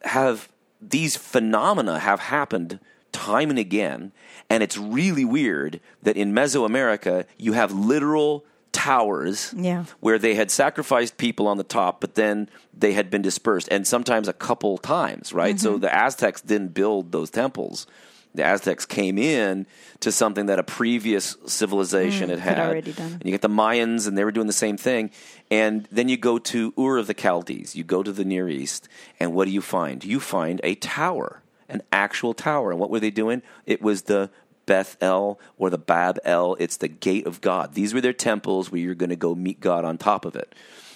[0.04, 0.50] have
[0.82, 2.80] these phenomena have happened
[3.12, 4.12] time and again,
[4.50, 9.84] and it's really weird that in Mesoamerica you have literal towers Yeah.
[10.00, 13.86] where they had sacrificed people on the top, but then they had been dispersed, and
[13.86, 15.60] sometimes a couple times, right?
[15.60, 15.82] So Mm-hmm.
[15.82, 17.86] the Aztecs didn't build those temples.
[18.34, 19.68] The Aztecs came in
[20.00, 22.58] to something that a previous civilization had had.
[22.58, 23.12] Mm, already done.
[23.12, 25.12] And you get the Mayans, and they were doing the same thing.
[25.52, 27.76] And then you go to Ur of the Chaldees.
[27.76, 28.88] You go to the Near East,
[29.20, 30.02] and what do you find?
[30.06, 31.42] You find a tower,
[31.72, 32.72] an actual tower.
[32.72, 33.42] And what were they doing?
[33.66, 34.30] It was the
[34.66, 36.56] Beth El or the Bab El.
[36.56, 37.74] It's the gate of God.
[37.74, 40.54] These were their temples where you're going to go meet God on top of it.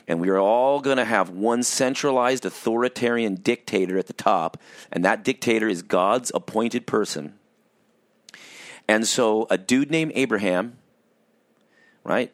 [0.08, 4.58] And we are all going to have one centralized authoritarian dictator at the top,
[4.92, 7.34] and that dictator is God's appointed person.
[8.88, 10.78] And so a dude named Abraham,
[12.04, 12.32] right,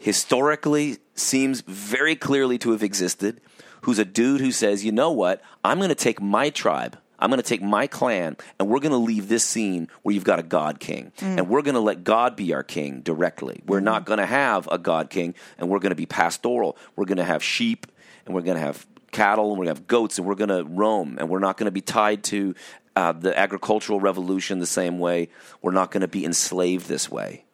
[0.00, 3.40] historically seems very clearly to have existed,
[3.86, 6.98] who's a dude who says, you know what, I'm going to take my tribe.
[7.20, 10.24] I'm going to take my clan and we're going to leave this scene where you've
[10.24, 11.12] got a God king.
[11.38, 13.62] And we're going to let God be our king directly.
[13.64, 16.76] We're not going to have a God king and we're going to be pastoral.
[16.96, 17.86] We're going to have sheep
[18.26, 20.50] and we're going to have cattle and we're going to have goats and we're going
[20.50, 22.56] to roam and we're not going to be tied to
[22.96, 25.28] uh, the agricultural revolution the same way.
[25.62, 27.45] We're not going to be enslaved this way.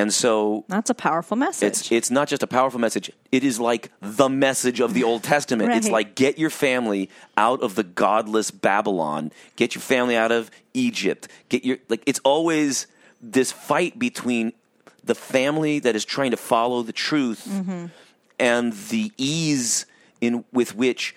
[0.00, 1.68] And so That's a powerful message.
[1.68, 3.10] it's it's not just a powerful message.
[3.30, 5.72] It is like the message of the Old Testament.
[5.72, 9.30] It's like get your family out of the godless Babylon.
[9.56, 11.28] Get your family out of Egypt.
[11.48, 12.86] Get your like it's always
[13.20, 14.52] this fight between
[15.04, 17.86] the family that is trying to follow the truth mm-hmm.
[18.38, 19.86] and the ease
[20.20, 21.14] in with which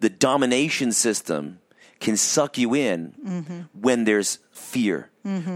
[0.00, 1.60] the domination system
[2.04, 5.08] can suck you in when there's fear.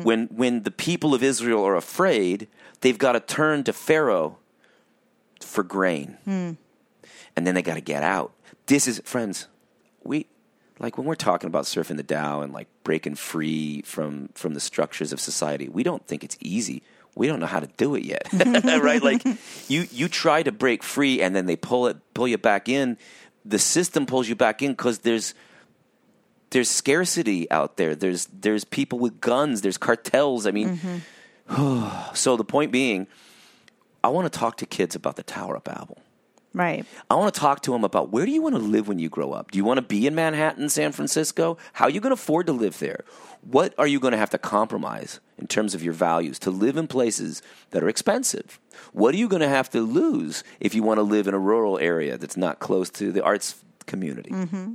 [0.03, 2.49] When when the people of Israel are afraid,
[2.80, 4.38] they've got to turn to Pharaoh
[5.40, 6.16] for grain.
[7.36, 8.32] And then they got to get out.
[8.66, 9.46] This is friends,
[10.03, 10.26] we
[10.78, 14.61] like when we're talking about surfing the Tao and like breaking free from from the
[14.61, 16.82] structures of society, we don't think it's easy.
[17.14, 18.26] We don't know how to do it yet,
[18.64, 19.03] right?
[19.03, 19.22] Like
[19.68, 22.96] you you try to break free and then they pull it pull you back in.
[23.44, 25.34] The system pulls you back in because there's
[26.51, 27.94] there's scarcity out there.
[27.94, 29.61] There's there's people with guns.
[29.61, 30.46] There's cartels.
[30.46, 30.99] I mean, mm-hmm.
[32.14, 33.07] so the point being,
[34.03, 35.99] I want to talk to kids about the Tower of Babel.
[36.55, 36.86] Right.
[37.11, 39.09] I want to talk to them about where do you want to live when you
[39.09, 39.51] grow up?
[39.51, 41.59] Do you want to be in Manhattan, San Francisco?
[41.74, 43.05] How are you going to afford to live there?
[43.42, 46.76] What are you going to have to compromise in terms of your values to live
[46.76, 48.59] in places that are expensive?
[48.92, 51.38] What are you going to have to lose if you want to live in a
[51.38, 54.30] rural area that's not close to the arts community?
[54.30, 54.74] Mm-hmm.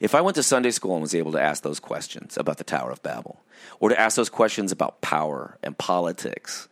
[0.00, 2.64] If I went to Sunday school and was able to ask those questions about the
[2.64, 3.40] Tower of Babel,
[3.80, 6.68] or to ask those questions about power and politics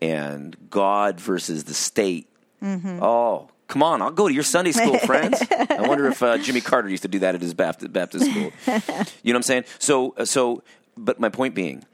[0.00, 2.26] and God versus the state,
[2.62, 5.42] oh, come on, I'll go to your Sunday school, friends.
[5.50, 8.52] I wonder if uh, Jimmy Carter used to do that at his Baptist, Baptist school.
[9.22, 9.64] You know what I'm saying?
[9.78, 10.62] So, uh, so,
[10.96, 11.84] but my point being,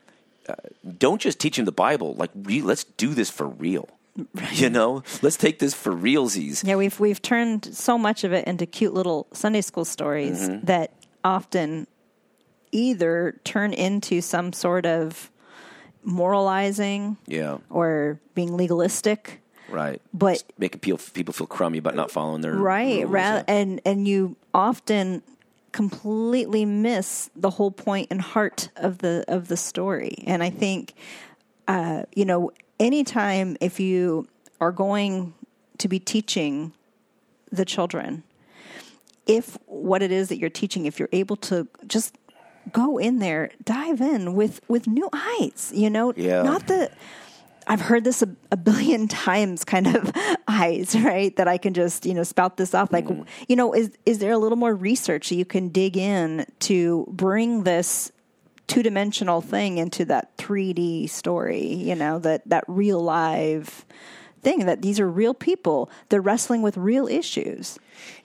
[0.48, 0.54] uh,
[0.98, 2.14] don't just teach him the Bible.
[2.14, 3.88] Like, re- let's do this for real.
[4.52, 6.64] You know, let's take this for realsies.
[6.66, 10.66] Yeah, we've we've turned so much of it into cute little Sunday school stories Mm-hmm.
[10.66, 10.92] that
[11.24, 11.86] often
[12.72, 15.30] either turn into some sort of
[16.04, 19.40] moralizing Yeah, or being legalistic.
[19.68, 20.00] right.
[20.14, 23.42] But- Just making people people feel crummy about not following their right rules, ra- yeah.
[23.48, 25.22] and and you often
[25.72, 30.94] completely miss the whole point and heart of the of the story and i think
[31.68, 34.26] uh, you know anytime if you
[34.60, 35.34] are going
[35.78, 36.72] to be teaching
[37.50, 38.22] the children
[39.26, 42.16] if what it is that you're teaching if you're able to just
[42.72, 46.42] go in there dive in with with new eyes you know Yeah.
[46.42, 46.90] not the
[47.66, 50.12] I've heard this a, a billion times, kind of
[50.48, 51.34] eyes, right?
[51.36, 52.92] That I can just, you know, spout this off.
[52.92, 53.26] Like, mm.
[53.48, 57.64] you know, is is there a little more research you can dig in to bring
[57.64, 58.12] this
[58.66, 61.66] two dimensional thing into that 3D story?
[61.74, 63.84] You know, that that real live
[64.42, 64.66] thing.
[64.66, 65.90] That these are real people.
[66.08, 67.78] They're wrestling with real issues.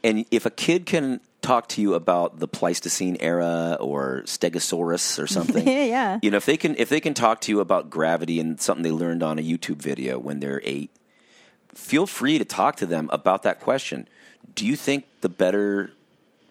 [0.04, 5.26] And if a kid can talk to you about the Pleistocene era or Stegosaurus or
[5.26, 6.20] something, Yeah, yeah.
[6.22, 8.84] you know, if they can if they can talk to you about gravity and something
[8.84, 10.92] they learned on a YouTube video when they're eight,
[11.74, 14.08] feel free to talk to them about that question.
[14.54, 15.92] Do you think the better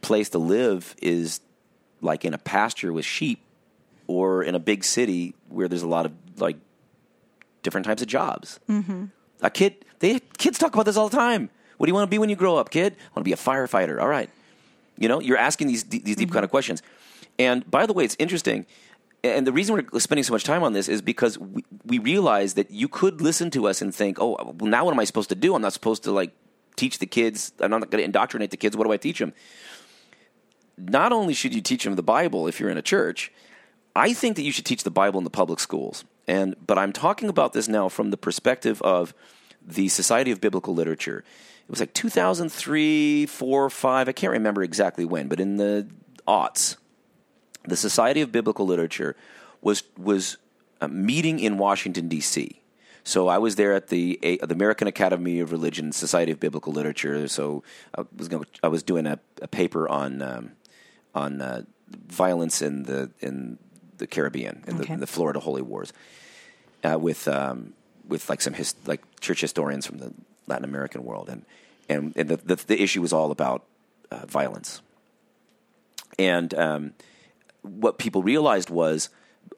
[0.01, 1.41] place to live is
[2.01, 3.41] like in a pasture with sheep
[4.11, 6.57] or in a big city where there's a lot of like
[7.63, 8.59] different types of jobs?
[8.69, 9.05] Mm-hmm.
[9.41, 11.49] A kid, they kids talk about this all the time.
[11.77, 12.93] What do you want to be when you grow up, kid?
[12.93, 14.03] I want to be a firefighter.
[14.03, 14.29] All right.
[14.99, 16.83] You know, you're asking these these deep kind of questions.
[17.39, 18.67] And by the way, it's interesting.
[19.23, 22.55] And the reason we're spending so much time on this is because we, we realize
[22.55, 25.29] that you could listen to us and think, "Oh, well, now what am I supposed
[25.29, 25.55] to do?
[25.55, 26.33] I'm not supposed to like
[26.75, 27.53] teach the kids.
[27.61, 28.77] I'm not going to indoctrinate the kids.
[28.77, 29.33] What do I teach them?"
[30.77, 33.31] Not only should you teach them the Bible if you're in a church,
[33.95, 36.05] I think that you should teach the Bible in the public schools.
[36.28, 39.14] And but I'm talking about this now from the perspective of
[39.66, 41.24] the Society of Biblical Literature.
[41.64, 45.88] It was like 2003, 4, 5, I can't remember exactly when, but in the
[46.26, 46.76] aughts,
[47.64, 49.16] the Society of Biblical Literature
[49.61, 50.36] was was
[50.80, 52.61] uh, meeting in Washington D.C.
[53.05, 56.72] So I was there at the a, the American Academy of Religion Society of Biblical
[56.72, 57.28] Literature.
[57.28, 57.62] So
[57.97, 60.53] I was going I was doing a, a paper on um,
[61.14, 63.59] on uh, violence in the in
[64.01, 65.92] the Caribbean in, the, in the Florida Holy Wars
[66.82, 67.74] uh, with um,
[68.09, 70.12] with like some his, like church historians from the
[70.46, 71.44] Latin American world, and
[71.88, 73.64] and, and the, the the issue was all about
[74.11, 74.82] uh, violence.
[76.18, 76.92] And um,
[77.62, 79.11] what people realized was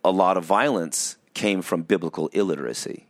[0.05, 3.07] a lot of violence came from biblical illiteracy,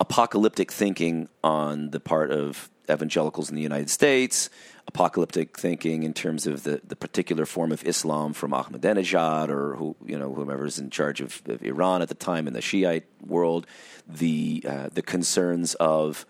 [0.00, 4.50] apocalyptic thinking on the part of evangelicals in the United States,
[4.88, 9.94] apocalyptic thinking in terms of the, the particular form of Islam from Ahmadinejad or who
[10.04, 13.66] you know whomever's in charge of, of Iran at the time in the Shiite world,
[14.08, 16.26] the uh, the concerns of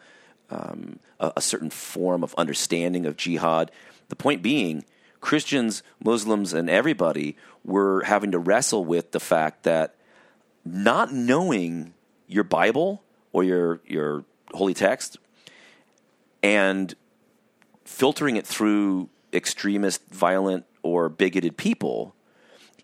[0.50, 3.70] um, a, a certain form of understanding of jihad.
[4.09, 4.84] The point being,
[5.20, 9.94] Christians, Muslims, and everybody were having to wrestle with the fact that
[10.64, 11.94] not knowing
[12.26, 15.16] your Bible or your your holy text
[16.42, 16.94] and
[17.89, 22.14] filtering it through extremist, violent, or bigoted people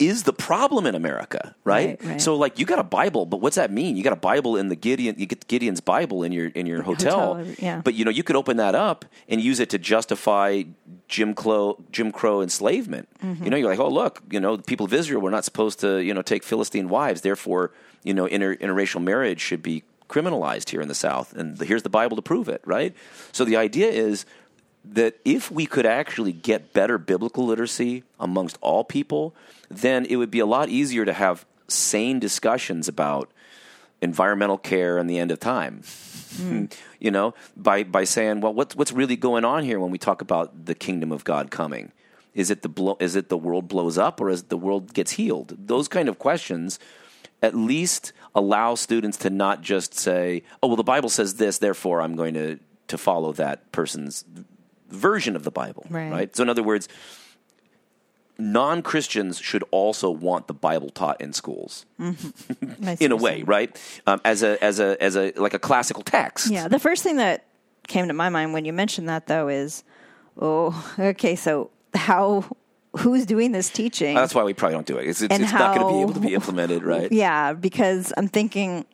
[0.00, 2.00] is the problem in America, right?
[2.00, 2.20] Right, right.
[2.20, 3.96] So like you got a Bible, but what's that mean?
[3.96, 6.82] You got a Bible in the Gideon you get Gideon's Bible in your in your
[6.82, 7.36] hotel.
[7.36, 7.80] Hotel, yeah.
[7.84, 10.64] But you know, you could open that up and use it to justify
[11.06, 13.08] Jim Crow Jim Crow enslavement.
[13.22, 13.44] Mm-hmm.
[13.44, 15.78] You know, you're like, "Oh, look, you know, the people of Israel were not supposed
[15.80, 17.20] to, you know, take Philistine wives.
[17.20, 17.70] Therefore,
[18.02, 21.88] you know, inter- interracial marriage should be criminalized here in the South." And here's the
[21.88, 22.94] Bible to prove it, right?
[23.30, 24.26] So the idea is
[24.84, 29.34] that if we could actually get better biblical literacy amongst all people,
[29.70, 33.30] then it would be a lot easier to have sane discussions about
[34.02, 35.82] environmental care and the end of time.
[36.36, 36.66] Hmm.
[37.00, 40.20] you know, by by saying, well, what's what's really going on here when we talk
[40.20, 41.92] about the kingdom of God coming?
[42.34, 44.92] Is it the blow, is it the world blows up or is it the world
[44.92, 45.56] gets healed?
[45.56, 46.78] Those kind of questions
[47.42, 52.02] at least allow students to not just say, "Oh, well, the Bible says this, therefore
[52.02, 52.58] I'm going to
[52.88, 54.24] to follow that person's
[54.94, 56.34] version of the Bible." Right.
[56.34, 56.88] So, in other words,
[58.38, 63.76] non Christians should also want the Bible taught in schools, see in a way, right?
[64.06, 66.50] Um, as a as a as a like a classical text.
[66.50, 67.44] Yeah, the first thing that
[67.86, 69.84] came to my mind when you mentioned that though is,
[70.40, 72.44] oh, okay, so how
[72.98, 74.14] who's doing this teaching?
[74.14, 75.08] That's why we probably don't do it.
[75.08, 77.10] It's, it's, it's not going to be able to be implemented, right?
[77.10, 78.84] Yeah, because I'm thinking,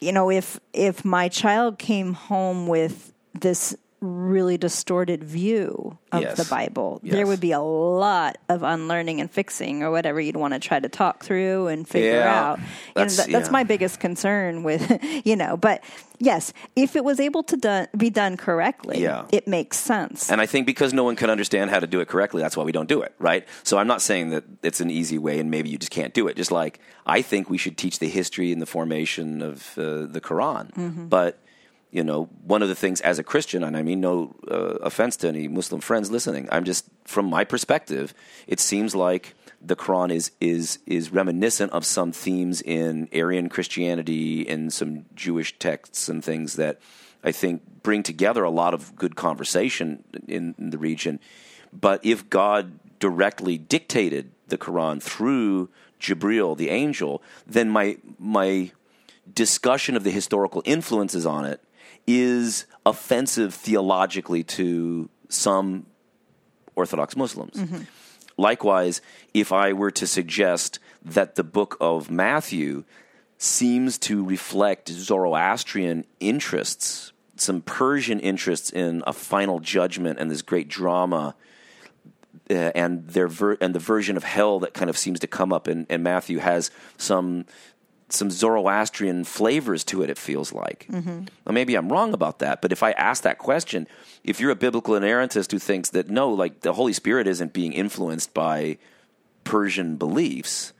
[0.00, 6.36] you know, if if my child came home with this really distorted view of Yes.
[6.36, 7.14] the Bible, Yes.
[7.14, 10.78] there would be a lot of unlearning and fixing or whatever you'd want to try
[10.78, 12.40] to talk through and figure Yeah.
[12.40, 12.58] out.
[12.58, 13.52] You know, That's- that, that's yeah.
[13.52, 15.82] my biggest concern with, you know, but
[16.18, 19.24] yes, if it was able to done, be done correctly, Yeah.
[19.32, 20.30] it makes sense.
[20.30, 22.64] And I think because no one can understand how to do it correctly, that's why
[22.64, 23.46] we don't do it, right?
[23.62, 26.28] So I'm not saying that it's an easy way and maybe you just can't do
[26.28, 26.36] it.
[26.36, 30.20] Just like I think we should teach the history and the formation of uh, the
[30.22, 30.72] Quran.
[30.74, 31.06] Mm-hmm.
[31.08, 31.38] But,
[31.94, 35.16] you know, one of the things as a Christian, and I mean no uh, offense
[35.18, 38.12] to any Muslim friends listening, I'm just, from my perspective,
[38.48, 44.46] it seems like the Quran is is is reminiscent of some themes in Arian Christianity
[44.48, 46.80] and some Jewish texts and things that
[47.22, 51.20] I think bring together a lot of good conversation in, in the region.
[51.72, 55.70] But if God directly dictated the Quran through
[56.00, 58.72] Jibril, the angel, then my my
[59.32, 61.60] discussion of the historical influences on it
[62.06, 65.86] is offensive theologically to some
[66.74, 67.56] Orthodox Muslims.
[68.36, 69.00] Likewise,
[69.32, 72.84] if I were to suggest that the book of Matthew
[73.38, 80.68] seems to reflect Zoroastrian interests, some Persian interests in a final judgment and this great
[80.68, 81.34] drama,
[82.50, 85.52] uh, and their ver- and the version of hell that kind of seems to come
[85.52, 87.46] up in, in Matthew has some
[88.08, 90.10] some Zoroastrian flavors to it.
[90.10, 90.86] It feels like.
[91.44, 93.86] Well, maybe I'm wrong about that, but if I ask that question,
[94.22, 97.72] if you're a biblical inerrantist who thinks that no, like the Holy Spirit isn't being
[97.72, 98.78] influenced by
[99.44, 100.72] Persian beliefs,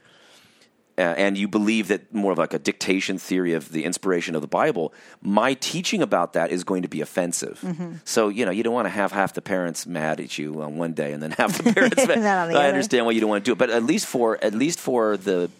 [0.96, 4.42] uh, and you believe that more of like a dictation theory of the inspiration of
[4.42, 7.60] the Bible, my teaching about that is going to be offensive.
[7.62, 7.94] Mm-hmm.
[8.04, 10.76] So you know you don't want to have half the parents mad at you on
[10.76, 12.18] one day and then half the parents mad.
[12.18, 12.68] The I other.
[12.68, 15.16] understand why you don't want to do it, but at least for at least for
[15.16, 15.50] the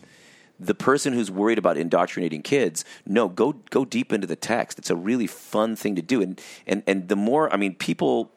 [0.59, 4.79] the person who's worried about indoctrinating kids, no, go go deep into the text.
[4.79, 8.31] It's a really fun thing to do, and and and the more I mean, people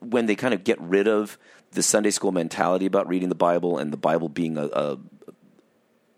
[0.00, 1.38] when they kind of get rid of
[1.72, 4.98] the Sunday school mentality about reading the Bible and the Bible being a a,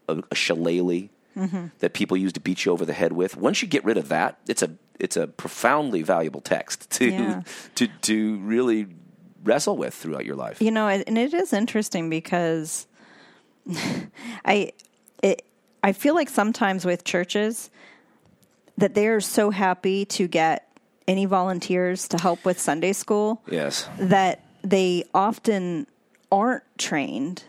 [0.09, 1.67] a, a shillelagh mm-hmm.
[1.79, 3.37] that people use to beat you over the head with.
[3.37, 7.43] Once you get rid of that, it's a it's a profoundly valuable text to Yeah.
[7.77, 8.87] to to really
[9.45, 10.61] wrestle with throughout your life.
[10.61, 12.87] You know, and it is interesting because
[14.45, 14.73] I
[15.87, 17.71] I feel like sometimes with churches
[18.77, 20.69] that they are so happy to get
[21.07, 23.89] any volunteers to help with Sunday school Yes.
[23.97, 25.87] that they often
[26.33, 27.45] aren't trained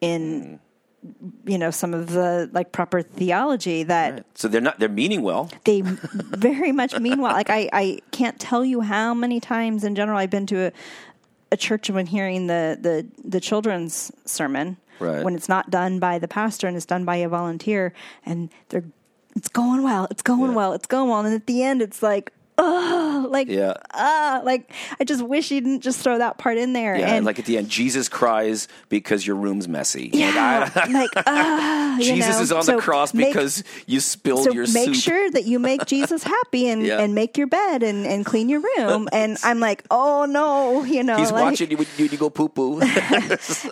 [0.00, 0.58] in
[1.06, 1.48] mm.
[1.48, 5.48] you know some of the like proper theology that So they're not they're meaning well.
[5.64, 7.34] they very much mean well.
[7.34, 10.72] Like I, I can't tell you how many times in general I've been to a,
[11.52, 15.24] a church when hearing the, the, the children's sermon Right.
[15.24, 17.92] when it's not done by the pastor and it's done by a volunteer
[18.24, 18.84] and they're
[19.34, 20.56] it's going well, it's going Yeah.
[20.56, 23.74] well, it's going well, and at the end it's like oh like Yeah.
[23.92, 27.26] ah like I just wish you didn't just throw that part in there Yeah, and
[27.26, 30.10] like at the end, Jesus cries because your room's messy.
[30.12, 32.42] yeah, Like, I- like ah, Jesus know?
[32.42, 34.66] is on So the cross make- because you spilled your.
[34.66, 35.04] so your make soup.
[35.04, 37.00] sure that you make Jesus happy and, Yeah.
[37.00, 39.08] and make your bed and, and clean your room.
[39.12, 41.16] And I'm like, oh no, you know.
[41.18, 42.80] He's like- watching you when you go poo poo.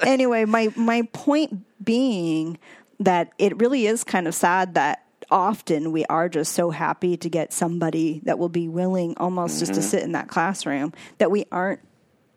[0.02, 2.58] anyway, my my point being
[3.00, 7.28] that it really is kind of sad that often we are just so happy to
[7.28, 9.88] get somebody that will be willing almost just to Mm-hmm.
[9.88, 11.80] sit in that classroom that we aren't,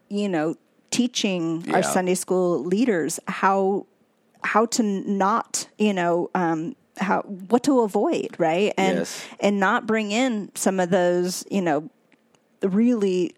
[0.10, 0.56] you know,
[0.92, 3.86] teaching our Sunday school leaders how
[4.44, 8.74] how to not, you know, um, how what to avoid, right?
[8.78, 9.26] And Yes.
[9.40, 11.90] and not bring in some of those, you know,
[12.62, 13.34] really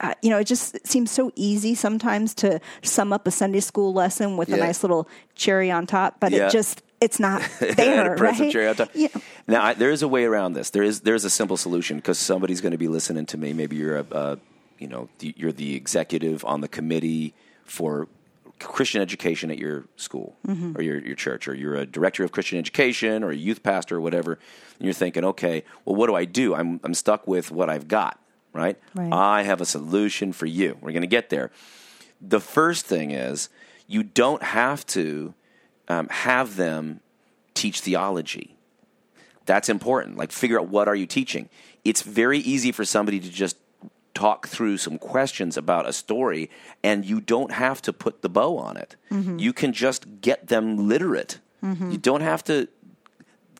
[0.00, 3.92] uh, you know, it just seems so easy sometimes to sum up a Sunday school
[3.92, 6.46] lesson with a nice little cherry on top, but Yeah.
[6.46, 8.50] it just it's not there, a right?
[8.52, 8.90] cherry on top.
[8.94, 9.08] Yeah.
[9.46, 10.70] Now, I, there is a way around this.
[10.70, 13.52] There is there's a simple solution because somebody's going to be listening to me.
[13.52, 14.36] Maybe you're a, uh,
[14.78, 17.34] you know, the, you're the executive on the committee
[17.64, 18.08] for
[18.58, 20.76] Christian education at your school Mm-hmm.
[20.76, 23.96] or your your church, or you're a director of Christian education or a youth pastor
[23.96, 24.32] or whatever.
[24.78, 26.54] And you're thinking, okay, well, what do I do?
[26.54, 28.18] I'm I'm stuck with what I've got.
[28.52, 28.76] Right?
[28.94, 29.12] Right.
[29.12, 30.76] I have a solution for you.
[30.80, 31.52] We're going to get there.
[32.20, 33.48] The first thing is
[33.86, 35.34] you don't have to
[35.88, 37.00] um, have them
[37.54, 38.56] teach theology.
[39.46, 40.16] That's important.
[40.16, 41.48] Like, figure out what are you teaching.
[41.84, 43.56] It's very easy for somebody to just
[44.14, 46.50] talk through some questions about a story,
[46.82, 48.96] and you don't have to put the bow on it.
[49.38, 51.38] You can just get them literate.
[51.92, 52.68] You don't have to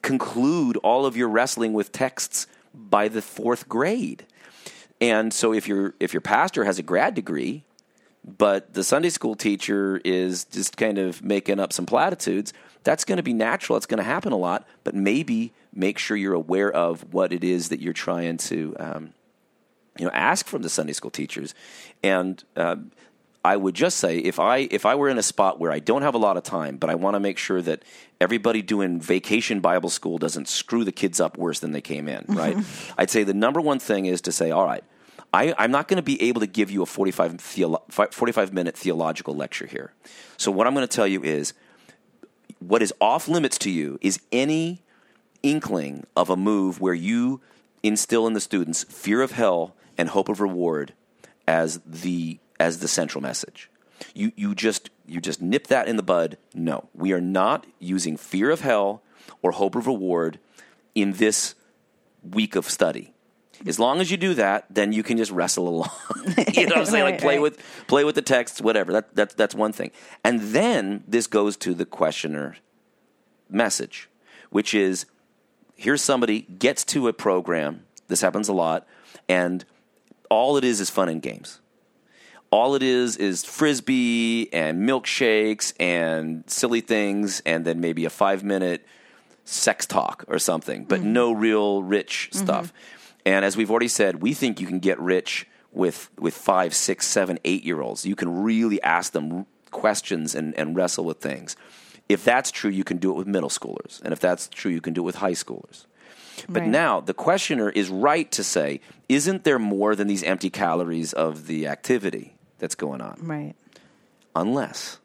[0.03, 4.25] conclude all of your wrestling with texts by the fourth grade.
[5.01, 7.65] And so, if your if your pastor has a grad degree,
[8.37, 12.53] but the Sunday school teacher is just kind of making up some platitudes,
[12.85, 13.77] that's going to be natural.
[13.77, 17.45] It's going to happen a lot, but maybe make sure you're aware of what it
[17.45, 19.15] is that you're trying to, um,
[19.99, 21.55] you know, ask from the Sunday school teachers.
[22.03, 22.77] And uh,
[23.45, 26.03] I would just say, if I if I were in a spot where I don't
[26.03, 27.83] have a lot of time, but I want to make sure that
[28.21, 32.25] everybody doing vacation Bible school doesn't screw the kids up worse than they came in,
[32.29, 32.57] right?
[32.99, 34.85] I'd say the number one thing is to say, all right.
[35.33, 38.77] I, I'm not going to be able to give you a 45, theolo- 45 minute
[38.77, 39.93] theological lecture here.
[40.37, 41.53] So, what I'm going to tell you is
[42.61, 44.83] what is off limits to you is any
[45.43, 47.41] inkling of a move where you
[47.83, 50.93] instill in the students fear of hell and hope of reward
[51.47, 53.71] as the as the central message.
[54.15, 56.39] You you just you just nip that in the bud.
[56.55, 59.03] No, we are not using fear of hell
[59.43, 60.39] or hope of reward
[60.95, 61.55] in this
[62.23, 63.13] week of study.
[63.67, 65.91] As long as you do that, then you can just wrestle along.
[66.55, 67.05] you know what I'm saying?
[67.05, 67.43] Like play right.
[67.43, 68.93] with play with the text, whatever.
[68.93, 69.91] That, that that's one thing.
[70.23, 72.57] And then this goes to the questioner
[73.51, 74.09] message,
[74.51, 75.07] which is
[75.75, 77.85] here's somebody gets to a program.
[78.07, 78.87] This happens a lot,
[79.29, 79.65] and
[80.31, 81.61] all it is is fun and games.
[82.51, 88.43] All it is is frisbee and milkshakes and silly things, and then maybe a five
[88.43, 88.87] minute
[89.45, 91.13] sex talk or something, but mm-hmm.
[91.13, 92.45] no real rich mm-hmm.
[92.45, 92.73] stuff.
[93.29, 97.07] And as we've already said, we think you can get rich with with five, six,
[97.07, 98.07] seven, eight year olds.
[98.07, 101.55] You can really ask them questions and, and wrestle with things.
[102.09, 104.01] If that's true, you can do it with middle schoolers.
[104.03, 105.85] And if that's true, you can do it with high schoolers.
[106.49, 106.71] But Right.
[106.71, 111.49] now the questioner is right to say, isn't there more than these empty calories of
[111.49, 113.19] the activity that's going on?
[113.21, 113.55] Right.
[114.35, 115.01] Unless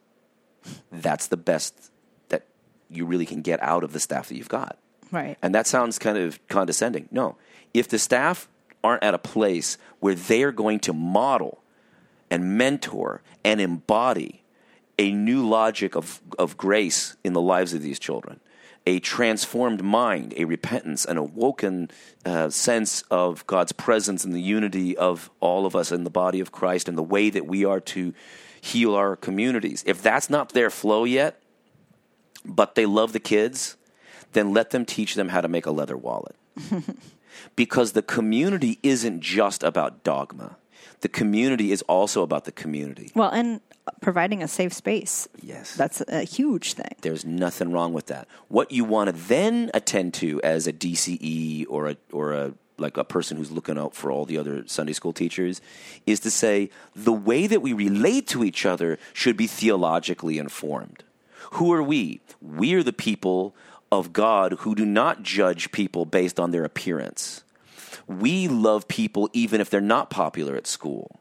[0.94, 1.92] that's the best
[2.30, 2.46] that
[2.90, 4.78] you really can get out of the staff that you've got.
[5.12, 5.38] Right.
[5.42, 7.10] And that sounds kind of condescending.
[7.12, 7.36] No.
[7.74, 8.48] If the staff
[8.84, 11.64] aren't at a place where they are going to model
[12.30, 14.44] and mentor and embody
[15.00, 18.40] a new logic of, of grace in the lives of these children,
[18.86, 21.90] a transformed mind, a repentance, an awoken
[22.26, 26.40] uh, sense of God's presence and the unity of all of us in the body
[26.40, 28.14] of Christ and the way that we are to
[28.60, 29.84] heal our communities.
[29.88, 31.42] If that's not their flow yet,
[32.46, 33.78] but they love the kids,
[34.34, 36.36] then let them teach them how to make a leather wallet.
[37.56, 40.58] because the community isn't just about dogma.
[41.02, 43.12] The community is also about the community.
[43.14, 43.60] Well, and
[44.02, 45.28] providing a safe space.
[45.42, 45.76] Yes.
[45.76, 46.96] That's a huge thing.
[47.02, 48.28] There's nothing wrong with that.
[48.48, 52.98] What you want to then attend to as a DCE or a or a like
[52.98, 55.62] a person who's looking out for all the other Sunday school teachers
[56.06, 61.04] is to say the way that we relate to each other should be theologically informed.
[61.52, 62.22] Who are we?
[62.42, 63.56] We are the people
[64.00, 67.44] of God who do not judge people based on their appearance.
[68.08, 71.20] We love people even if they're not popular at school.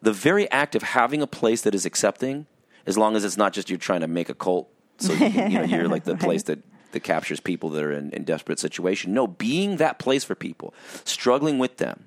[0.00, 2.46] The very act of having a place that is accepting,
[2.86, 5.50] as long as it's not just you're trying to make a cult, so you, can-
[5.50, 6.58] you know you're like the place that,
[6.92, 9.14] that captures people that are in, in desperate situation.
[9.14, 12.04] No, being that place for people, struggling with them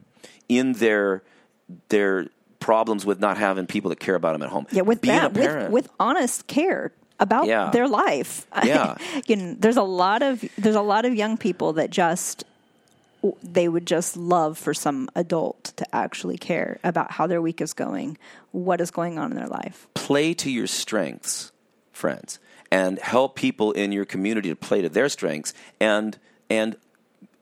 [0.50, 1.24] in their
[1.90, 2.28] their
[2.60, 4.68] problems with not having people that care about them at home.
[4.72, 5.72] Yeah, with being that, a parent.
[5.72, 7.70] with, with honest care about Yeah.
[7.72, 8.46] their life.
[8.64, 8.98] Yeah.
[9.28, 12.44] you know, there's a lot of there's a lot of young people that just
[13.42, 17.74] they would just love for some adult to actually care about how their week is
[17.74, 18.18] going,
[18.52, 19.88] what is going on in their life.
[19.96, 21.52] play to your strengths,
[21.92, 22.38] friends,
[22.72, 25.54] and help people in your community to play to their strengths.
[25.80, 26.18] And
[26.52, 26.76] and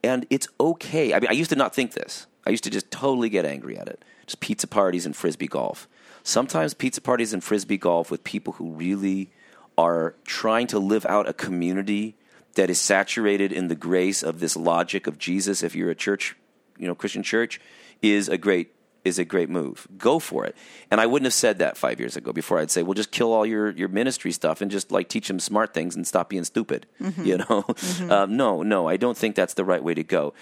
[0.02, 1.12] and it's okay.
[1.12, 2.26] I mean, I used to not think this.
[2.46, 4.02] I used to just totally get angry at it.
[4.26, 5.86] Just pizza parties and frisbee golf.
[6.22, 9.28] Sometimes pizza parties and frisbee golf with people who really
[9.76, 12.16] are trying to live out a community
[12.54, 16.36] that is saturated in the grace of this logic of Jesus, if you're a church,
[16.78, 17.60] you know, Christian church,
[18.02, 18.70] is a great
[19.04, 19.86] is a great move.
[19.98, 20.56] Go for it.
[20.90, 22.32] And I wouldn't have said that five years ago.
[22.32, 25.28] Before I'd say, well, just kill all your your ministry stuff and just like teach
[25.28, 26.86] them smart things and stop being stupid.
[27.24, 27.64] You know,
[28.10, 30.34] um, no, no, I don't think that's the right way to go.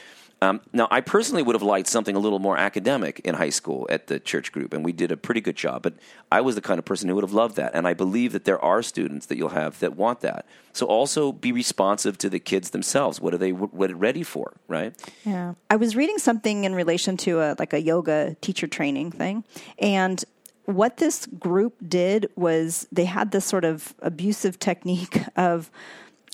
[0.42, 3.86] Um, now, I personally would have liked something a little more academic in high school
[3.88, 5.82] at the church group, and we did a pretty good job.
[5.82, 5.94] But
[6.32, 8.44] I was the kind of person who would have loved that, and I believe that
[8.44, 10.44] there are students that you'll have that want that.
[10.72, 13.20] So also be responsive to the kids themselves.
[13.20, 14.54] What are they what are ready for?
[14.66, 14.92] Right?
[15.24, 15.54] Yeah.
[15.70, 19.44] I was reading something in relation to a like a yoga teacher training thing
[19.78, 20.24] and
[20.64, 25.70] what this group did was they had this sort of abusive technique of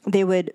[0.07, 0.53] they would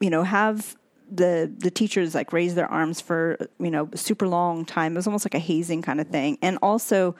[0.00, 0.76] you know have
[1.10, 4.92] the the teachers like raise their arms for you know super long time.
[4.92, 6.38] It was almost like a hazing kind of thing.
[6.42, 7.14] And also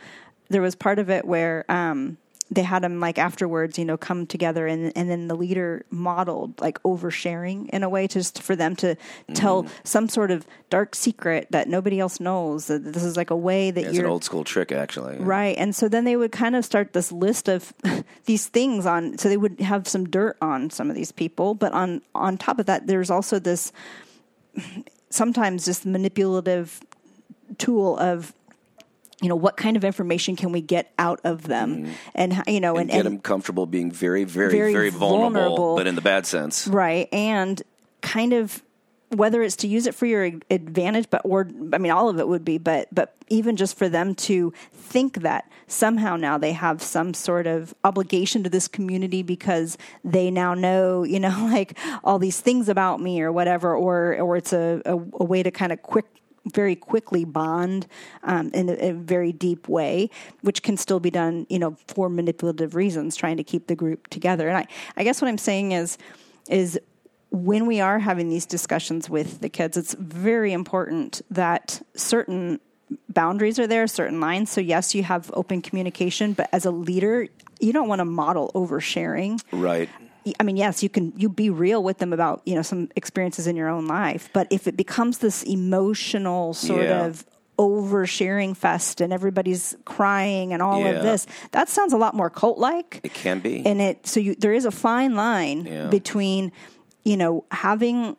[0.48, 2.18] there was part of it where um
[2.50, 6.58] they had them like afterwards, you know, come together and and then the leader modeled
[6.60, 8.96] like oversharing in a way just for them to
[9.34, 9.74] tell mm-hmm.
[9.84, 12.66] some sort of dark secret that nobody else knows.
[12.66, 15.18] That this is like a way that It's you're an old school trick, actually.
[15.18, 15.56] Right.
[15.58, 17.72] And so then they would kind of start this list of
[18.24, 21.72] these things on so they would have some dirt on some of these people, but
[21.72, 23.72] on on top of that there's also this
[25.10, 26.80] sometimes just manipulative
[27.58, 28.32] tool of
[29.20, 31.92] you know what kind of information can we get out of them mm-hmm.
[32.14, 34.90] and how- you know And and, get and them comfortable being very, very, Very very,
[34.90, 35.76] vulnerable, vulnerable.
[35.76, 36.68] but in the bad sense.
[36.68, 37.60] right and
[38.00, 38.62] kind of
[39.10, 42.28] whether it's to use it for your advantage but or i mean all of it
[42.28, 46.82] would be but but even just for them to think that somehow now they have
[46.82, 52.18] some sort of obligation to this community because they now know you know like all
[52.18, 55.72] these things about me or whatever or or it's a, a, a way to kind
[55.72, 56.04] of quick
[56.46, 57.86] very quickly bond
[58.22, 60.10] um, in a, a very deep way,
[60.42, 64.08] which can still be done, you know, for manipulative reasons, trying to keep the group
[64.08, 64.48] together.
[64.48, 64.66] And I,
[64.96, 65.98] I guess what I'm saying is,
[66.48, 66.78] is
[67.30, 72.60] when we are having these discussions with the kids, it's very important that certain
[73.10, 74.50] boundaries are there, certain lines.
[74.50, 77.28] So yes, you have open communication, but as a leader,
[77.60, 79.42] you don't want to model oversharing.
[79.52, 79.90] Right.
[80.40, 83.46] I mean, yes, you can you be real with them about you know some experiences
[83.46, 87.06] in your own life, but if it becomes this emotional sort Yeah.
[87.06, 87.24] of
[87.58, 90.90] oversharing fest and everybody's crying and all Yeah.
[90.90, 93.00] of this, that sounds a lot more cult like.
[93.02, 93.64] It can be.
[93.66, 95.88] And it so you there is a fine line Yeah.
[95.88, 96.52] between
[97.04, 98.16] you know having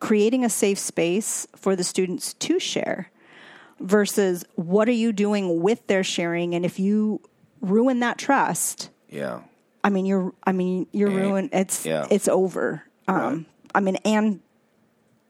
[0.00, 3.10] creating a safe space for the students to share
[3.78, 7.20] versus what are you doing with their sharing and if you
[7.60, 9.40] ruin that trust yeah.
[9.84, 10.32] I mean, you're.
[10.44, 11.50] I mean, you're Eh, ruined.
[11.52, 11.84] It's.
[11.84, 12.06] yeah.
[12.10, 12.84] It's over.
[13.08, 13.46] Um, Right.
[13.74, 14.40] I mean, and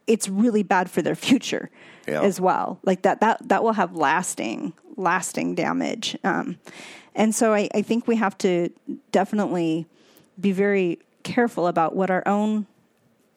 [0.06, 1.70] it's really bad for their future
[2.06, 2.22] Yeah.
[2.22, 2.78] as well.
[2.84, 3.20] Like that.
[3.20, 6.16] That that will have lasting, lasting damage.
[6.24, 6.58] Um,
[7.14, 8.68] and so I, I think we have to
[9.12, 9.86] definitely
[10.40, 12.66] be very careful about what our own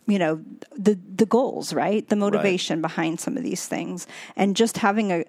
[0.08, 0.42] you know
[0.76, 5.24] the the goals right the motivation behind some of these things and just having a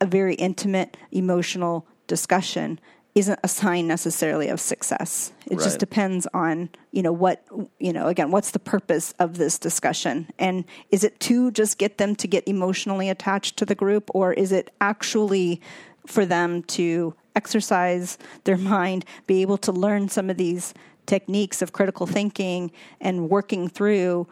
[0.00, 2.78] a very intimate emotional discussion
[3.14, 5.32] isn't a sign necessarily of success.
[5.46, 5.64] It Right.
[5.64, 7.44] just depends on you know what
[7.78, 10.28] you know again what's the purpose of this discussion?
[10.38, 14.32] And is it to just get them to get emotionally attached to the group or
[14.32, 15.60] is it actually
[16.06, 20.74] for them to exercise their mind be able to learn some of these
[21.06, 24.26] techniques of critical thinking and working through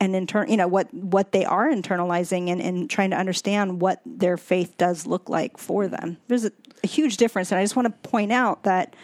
[0.00, 4.00] and intern you know what what they are internalizing and, and trying to understand what
[4.04, 6.16] their faith does look like for them?
[6.28, 6.52] There's a,
[6.84, 8.94] a huge difference and i just want to point out that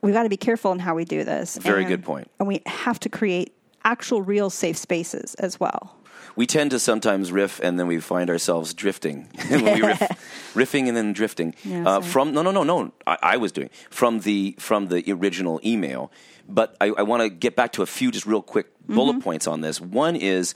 [0.00, 1.56] we've got to be careful in how we do this.
[1.58, 2.28] Very And- good point.
[2.38, 3.52] and we have to create
[3.84, 5.96] actual real safe spaces as well.
[6.34, 9.28] We tend to sometimes riff and then we find ourselves drifting.
[9.50, 10.00] Riff,
[10.54, 11.54] riffing and then drifting.
[11.62, 12.90] Yeah, uh, from no no no no.
[13.06, 16.10] I, I was doing from the from the original email.
[16.48, 19.46] But i, I want to get back to a few just real quick bullet points
[19.46, 19.78] on this.
[19.80, 20.54] One is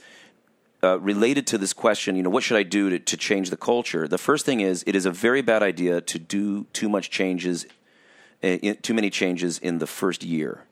[0.87, 3.57] uh, related to this question, you know, what should I do to, to change the
[3.57, 4.07] culture?
[4.07, 7.65] The first thing is it is a very bad idea to do too much changes,
[8.43, 10.65] uh, in, too many changes in the first year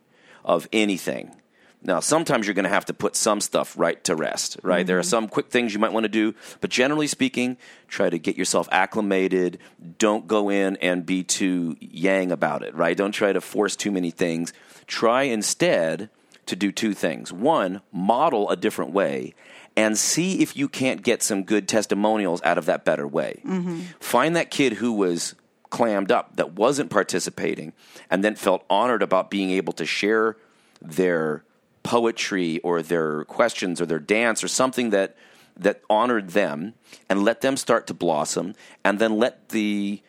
[0.44, 1.36] of anything.
[1.82, 4.88] Now, sometimes you're going to have to put some stuff right to rest, right?
[4.88, 7.58] There are some quick things you might want to do, but generally speaking,
[7.88, 9.60] try to get yourself acclimated.
[10.00, 12.98] Don't go in and be too yang about it, right?
[12.98, 14.52] Don't try to force too many things.
[14.88, 16.10] Try instead
[16.48, 17.32] to do two things.
[17.32, 19.34] One, model a different way
[19.76, 23.42] and see if you can't get some good testimonials out of that better way.
[23.46, 23.82] Mm-hmm.
[24.00, 25.36] Find that kid who was
[25.70, 27.74] clammed up, that wasn't participating,
[28.10, 30.38] and then felt honored about being able to share
[30.82, 31.44] their
[31.84, 35.16] poetry or their questions or their dance or something that
[35.58, 36.74] that honored them
[37.10, 40.02] and let them start to blossom and then let the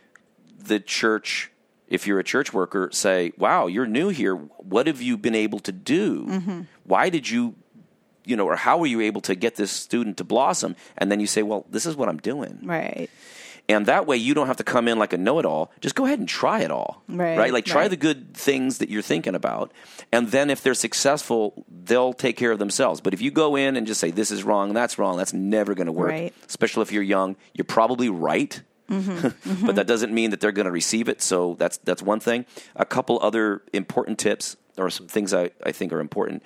[0.58, 1.50] the church
[1.88, 4.34] if you're a church worker, say, "Wow, you're new here.
[4.34, 6.26] What have you been able to do?
[6.26, 6.60] Mm-hmm.
[6.84, 7.54] Why did you,
[8.24, 11.20] you know, or how were you able to get this student to blossom?" And then
[11.20, 13.08] you say, "Well, this is what I'm doing." Right.
[13.68, 15.72] And that way, you don't have to come in like a know-it-all.
[15.80, 17.90] Just go ahead and try it all, Right, Like try right.
[17.90, 19.72] the good things that you're thinking about,
[20.12, 23.00] and then if they're successful, they'll take care of themselves.
[23.00, 25.74] But if you go in and just say this is wrong, that's wrong, that's never
[25.74, 26.10] going to work.
[26.10, 26.34] Right.
[26.46, 29.66] Especially if you're young, you're probably right, Mm-hmm.
[29.66, 31.22] but that doesn't mean that they're going to receive it.
[31.22, 32.46] So that's that's one thing.
[32.74, 36.42] A couple other important tips, or some things I, I think are important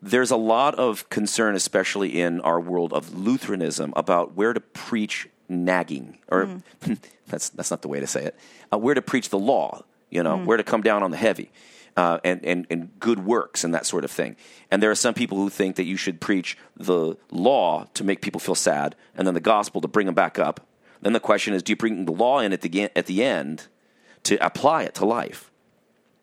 [0.00, 5.28] there's a lot of concern, especially in our world of Lutheranism, about where to preach
[5.48, 6.60] nagging, or
[7.26, 8.36] that's that's not the way to say it.
[8.72, 11.50] Uh, where to preach the law, you know, where to come down on the heavy,
[11.98, 14.36] uh, and, and and good works and that sort of thing.
[14.70, 18.20] And there are some people who think that you should preach the law to make
[18.20, 20.60] people feel sad, and then the gospel to bring them back up.
[21.02, 23.66] Then the question is, do you bring the law in at the at the end
[24.22, 25.50] to apply it to life?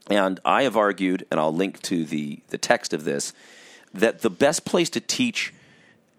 [0.10, 3.34] And I have argued, and I'll link to the, the text of this,
[3.94, 5.54] that the best place to teach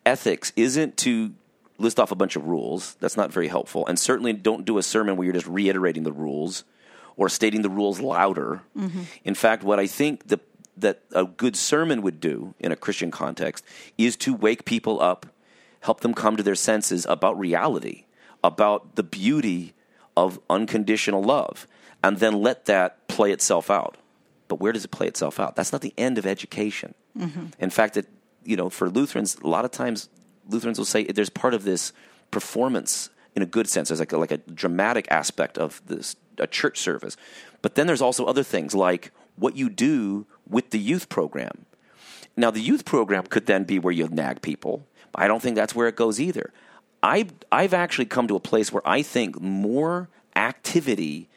[0.04, 1.32] ethics isn't to
[1.78, 2.96] list off a bunch of rules.
[3.00, 3.86] That's not very helpful.
[3.86, 6.64] And certainly don't do a sermon where you're just reiterating the rules
[7.16, 8.62] or stating the rules louder.
[8.76, 9.02] Mm-hmm.
[9.24, 10.38] In fact, what I think the,
[10.76, 13.64] that a good sermon would do in a Christian context
[13.96, 15.26] is to wake people up,
[15.80, 18.04] help them come to their senses about reality,
[18.44, 19.74] about the beauty
[20.16, 21.66] of unconditional love,
[22.02, 23.96] and then let that play itself out.
[24.48, 25.56] But where does it play itself out?
[25.56, 26.94] That's not the end of education.
[27.18, 27.46] Mm-hmm.
[27.58, 28.06] In fact, it,
[28.44, 30.08] you know, for Lutherans, a lot of times
[30.48, 31.92] Lutherans will say there's part of this
[32.30, 33.88] performance in a good sense.
[33.88, 37.16] There's like a, like a dramatic aspect of this a church service,
[37.62, 41.66] but then there's also other things like what you do with the youth program.
[42.36, 44.86] Now, the youth program could then be where you nag people.
[45.14, 46.52] I don't think that's where it goes either.
[47.02, 51.28] I I've actually come to a place where I think more activity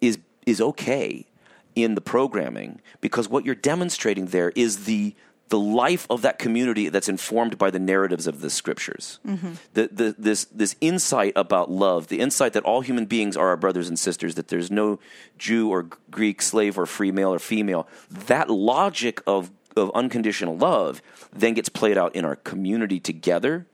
[0.00, 1.26] is is okay
[1.74, 5.14] in the programming because what you're demonstrating there is the
[5.52, 9.20] the life of that community that's informed by the narratives of the scriptures.
[9.26, 9.52] Mm-hmm.
[9.74, 13.58] The, the, this, this insight about love, the insight that all human beings are our
[13.58, 14.98] brothers and sisters, that there's no
[15.36, 21.02] Jew or Greek, slave or free male or female, that logic of, of unconditional love
[21.34, 23.66] then gets played out in our community together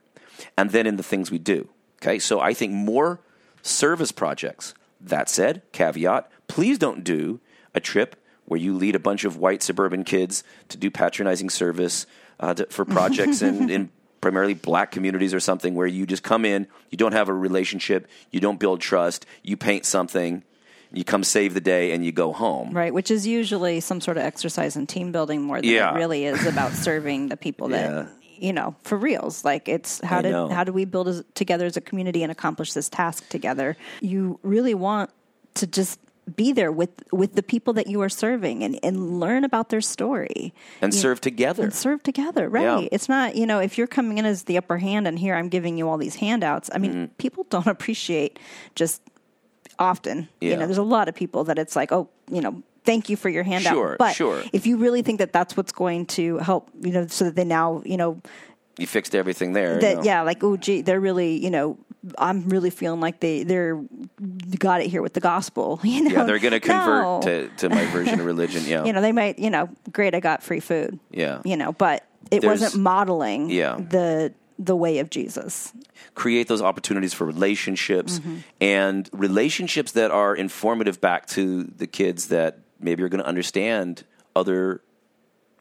[0.57, 1.69] and then in the things we do.
[2.03, 3.21] Okay, so I think more
[3.63, 4.75] service projects.
[5.01, 7.39] That said, caveat, please don't do
[7.73, 8.17] a trip
[8.49, 12.07] where you lead a bunch of white suburban kids to do patronizing service
[12.41, 13.91] uh, to, for projects in, in
[14.21, 18.09] primarily black communities or something where you just come in, you don't have a relationship,
[18.33, 20.43] you don't build trust, you paint something,
[20.93, 22.71] you come save the day, and you go home.
[22.73, 25.93] Right, which is usually some sort of exercise in team building more than Yeah.
[25.95, 28.07] it really is about serving the people that Yeah.
[28.39, 29.45] you know for reals.
[29.45, 30.49] Like it's how I did know.
[30.49, 33.77] how do we build as, together as a community and accomplish this task together?
[34.01, 35.11] You really want
[35.55, 36.01] to just
[36.37, 39.81] be there with with the people that you are serving and, and learn about their
[39.81, 41.65] story And You- serve together.
[41.65, 42.89] and serve together right Yeah.
[42.93, 45.49] it's not you know if you're coming in as the upper hand and here i'm
[45.49, 47.05] giving you all these handouts i mean Mm-hmm.
[47.19, 48.39] people don't appreciate
[48.75, 49.03] just
[49.79, 53.09] often you know there's a lot of people that it's like oh you know thank
[53.09, 54.43] you for your handout Sure, but sure.
[54.53, 57.45] if you really think that that's what's going to help you know so that they
[57.45, 58.21] now you know
[58.79, 59.75] You fixed everything there.
[59.75, 60.03] you that know.
[60.03, 61.77] yeah like oh gee they're really you know
[62.19, 63.81] i'm really feeling like they they're
[64.59, 67.21] got it here with the gospel you know Yeah, they're going to convert No.
[67.23, 68.63] to, to my version of religion.
[68.67, 68.85] Yeah.
[68.85, 71.41] you know they might you know great i got free food Yeah.
[71.45, 73.77] you know but it There's- wasn't modeling Yeah.
[73.77, 75.73] the the way of jesus
[76.15, 78.37] create those opportunities for relationships Mm-hmm.
[78.61, 84.05] and relationships that are informative back to the kids that maybe are going to understand
[84.37, 84.81] other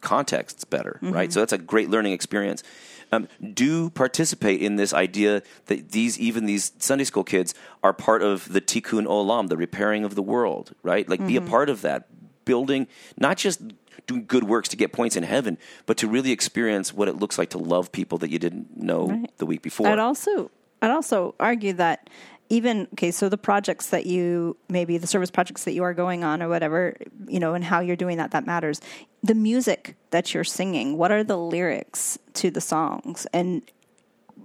[0.02, 1.14] contexts better, Mm-hmm.
[1.14, 1.34] right?
[1.34, 2.64] So that's a great learning experience.
[3.12, 8.22] Um, do participate in this idea that these even these Sunday school kids are part
[8.22, 11.08] of the tikkun olam, the repairing of the world, right?
[11.08, 11.50] Like be a Mm-hmm.
[11.50, 12.08] part of that,
[12.44, 12.88] building
[13.18, 13.62] not just
[14.08, 17.38] doing good works to get points in heaven, but to really experience what it looks
[17.38, 19.32] like to love people that you didn't know Right.
[19.38, 19.88] the week before.
[19.88, 22.10] I'd also I'd also argue that
[22.50, 26.24] even okay, so the projects that you maybe the service projects that you are going
[26.24, 26.96] on or whatever,
[27.28, 28.82] you know, and how you're doing that that matters.
[29.24, 33.28] The music that you're singing, what are the lyrics to the songs?
[33.34, 33.62] And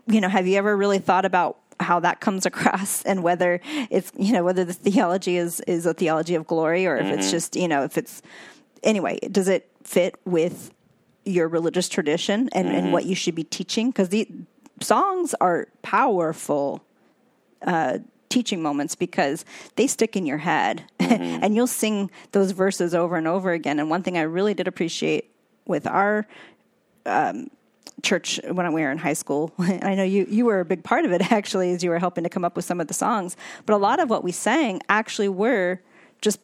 [0.07, 4.13] you know, have you ever really thought about how that comes across and whether it's
[4.17, 7.31] you know whether the theology is is a theology of glory or if it's mm-hmm.
[7.31, 8.23] just you know if it's
[8.83, 10.73] anyway does it fit with
[11.25, 12.93] your religious tradition and, and mm-hmm.
[12.93, 14.29] what you should be teaching because the
[14.81, 16.83] songs are powerful
[17.65, 17.99] uh,
[18.29, 19.45] teaching moments because
[19.77, 23.91] they stick in your head and you'll sing those verses over and over again and
[23.91, 25.31] one thing i really did appreciate
[25.67, 26.27] with our
[27.07, 27.51] um,
[28.03, 29.53] church when we were in high school.
[29.59, 32.25] I know you you were a big part of it actually, as you were helping
[32.25, 33.37] to come up with some of the songs.
[33.67, 35.81] But a lot of what we sang actually were
[36.21, 36.41] just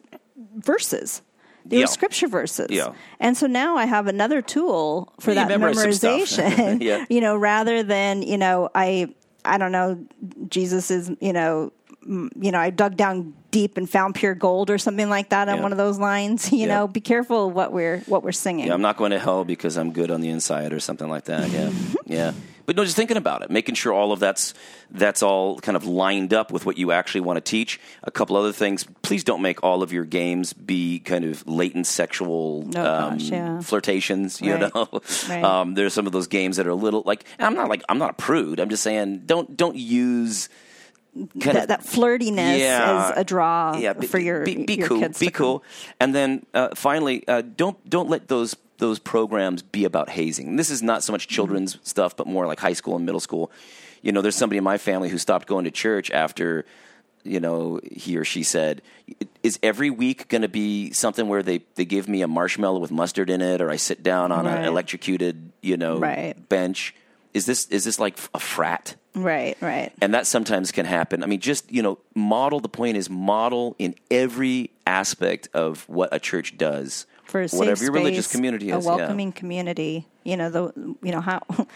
[0.56, 1.22] verses.
[1.64, 1.82] They Yeah.
[1.84, 2.68] were scripture verses.
[2.70, 2.92] Yeah.
[3.20, 6.20] And so now I have another tool for You that memorize some stuff.
[6.20, 6.82] memorization.
[6.82, 7.04] Yeah.
[7.08, 9.14] You know, rather than, you know, I
[9.44, 9.98] I don't know,
[10.48, 11.72] Jesus is, you know,
[12.06, 15.56] you know, I dug down deep and found pure gold or something like that on
[15.56, 15.62] Yeah.
[15.62, 16.50] one of those lines.
[16.58, 16.66] You Yeah.
[16.78, 18.66] know, be careful what we're what we're singing.
[18.66, 21.24] Yeah, I'm not going to hell because I'm good on the inside or something like
[21.24, 21.50] that.
[21.50, 21.70] Yeah,
[22.06, 22.32] yeah.
[22.68, 24.52] But no, just thinking about it, making sure all of that's
[24.90, 27.80] that's all kind of lined up with what you actually want to teach.
[28.04, 28.86] A couple other things.
[29.00, 33.30] Please don't make all of your games be kind of latent sexual Oh, um, gosh,
[33.30, 33.60] yeah.
[33.60, 34.42] flirtations.
[34.42, 34.74] You Right.
[34.74, 34.88] know,
[35.30, 35.42] Right.
[35.42, 37.24] um, there's some of those games that are a little like.
[37.38, 38.60] I'm not like I'm not a prude.
[38.60, 40.50] I'm just saying don't don't use.
[41.40, 43.12] Kind that, that flirtiness Yeah.
[43.12, 45.64] as a draw yeah, be, for your be, be your cool, kids be cool,
[45.98, 50.48] and then uh, finally, uh, don't don't let those those programs be about hazing.
[50.48, 51.84] And this is not so much children's Mm-hmm.
[51.84, 53.50] stuff, but more like high school and middle school.
[54.02, 56.64] You know, there's somebody in my family who stopped going to church after.
[57.24, 58.80] You know, he or she said,
[59.42, 62.92] "Is every week going to be something where they, they give me a marshmallow with
[62.92, 64.58] mustard in it, or I sit down on Right.
[64.60, 66.34] an electrocuted, you know, Right.
[66.48, 66.94] bench?
[67.34, 69.92] Is this is this like a frat?" Right, right.
[70.00, 71.24] and that sometimes can happen.
[71.24, 72.60] I mean, just you know, model.
[72.60, 77.58] The point is model in every aspect of what a church does, For a safe
[77.58, 78.84] whatever your religious community is.
[78.84, 80.06] a welcoming community.
[80.24, 81.42] You know the you know how.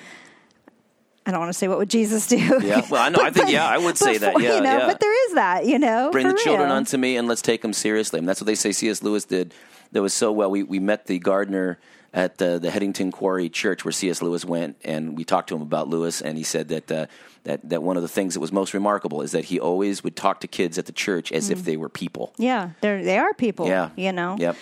[1.24, 2.36] I don't want to say what would Jesus do.
[2.36, 3.20] Yeah, well, I know.
[3.22, 4.86] I think, yeah, I would say that, yeah, you know, yeah.
[4.86, 5.66] but there is that.
[5.66, 6.76] You know, Bring the children real.
[6.76, 8.18] unto me, and let's take them seriously.
[8.18, 8.72] And that's what they say.
[8.72, 9.02] C.S.
[9.02, 9.54] Lewis did.
[9.92, 10.50] That was so well.
[10.50, 11.78] We we met the gardener
[12.12, 14.20] at the the Headington Quarry Church where C.S.
[14.20, 16.90] Lewis went, and we talked to him about Lewis, and he said that.
[16.90, 17.06] Uh,
[17.44, 20.14] that, that one of the things that was most remarkable is that he always would
[20.14, 22.32] talk to kids at the church as if they were people.
[22.38, 23.66] Yeah, they they are people.
[23.66, 23.90] Yeah.
[23.96, 24.36] you know.
[24.38, 24.56] Yep.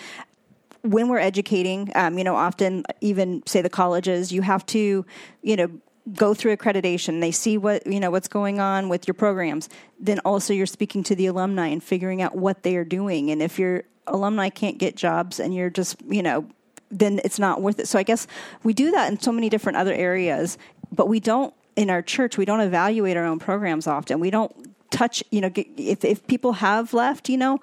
[0.83, 5.05] When we're educating, um, you know, often even say the colleges, you have to,
[5.41, 5.69] you know,
[6.13, 7.21] go through accreditation.
[7.21, 9.69] They see what you know what's going on with your programs.
[9.99, 13.29] Then also you're speaking to the alumni and figuring out what they are doing.
[13.29, 16.47] And if your alumni can't get jobs and you're just you know,
[16.89, 17.87] then it's not worth it.
[17.87, 18.27] So I guess
[18.63, 20.57] we do that in so many different other areas,
[20.91, 22.37] but we don't in our church.
[22.37, 24.19] We don't evaluate our own programs often.
[24.19, 24.51] We don't
[24.89, 27.61] touch you know if if people have left you know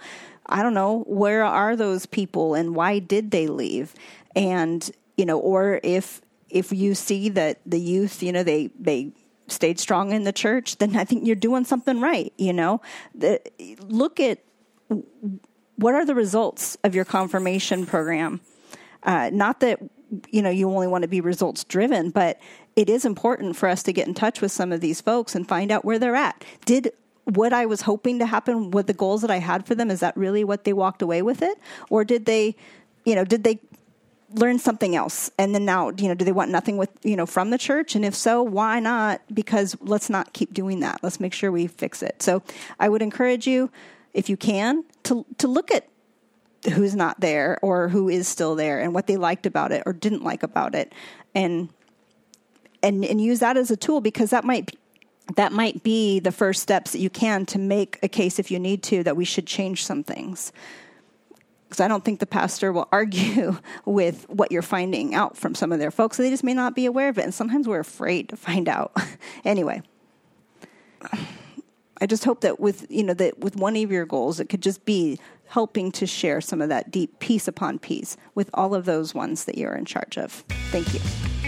[0.49, 3.95] i don't know where are those people and why did they leave?
[4.37, 9.13] And you know or if if you see that the youth you know they they
[9.49, 12.81] stayed strong in the church then i think you're doing something right you know?
[13.15, 13.41] The,
[13.81, 14.39] look at
[15.77, 18.41] what are the results of your confirmation program?
[19.03, 19.81] Uh, not that
[20.31, 22.41] you know you only want to be results driven but
[22.77, 25.49] it is important for us to get in touch with some of these folks and
[25.49, 26.45] find out where they're at.
[26.65, 26.93] Did
[27.35, 30.01] what i was hoping to happen what the goals that i had for them is
[30.01, 31.59] that really what they walked away with it?
[31.91, 32.57] Or did they
[33.05, 33.61] you know did they
[34.35, 35.31] learn something else?
[35.39, 37.95] And then now you know do they want nothing with you know from the church?
[37.95, 39.23] And if so why not?
[39.33, 41.01] Because let's not keep doing that.
[41.03, 42.23] Let's make sure we fix it.
[42.23, 42.43] So
[42.79, 43.71] i would encourage you
[44.15, 45.89] if you can to to look at
[46.75, 49.93] who's not there or who is still there and what they liked about it or
[49.93, 50.93] didn't like about it.
[51.35, 51.69] And
[52.83, 54.77] and and use that as a tool because that might
[55.37, 58.59] that might be the first steps that you can to make a case if you
[58.59, 60.53] need to that we should change some things
[61.69, 65.71] because I don't think the pastor will argue with what you're finding out from some
[65.71, 66.17] of their folks.
[66.17, 68.97] They just may not be aware of it, and sometimes we're afraid to find out.
[69.45, 69.83] anyway,
[72.01, 74.63] I just hope that with you know that with one of your goals, it could
[74.63, 78.85] just be helping to share some of that deep piece upon piece with all of
[78.85, 80.45] those ones that you're in charge of.
[80.71, 81.48] Thank you.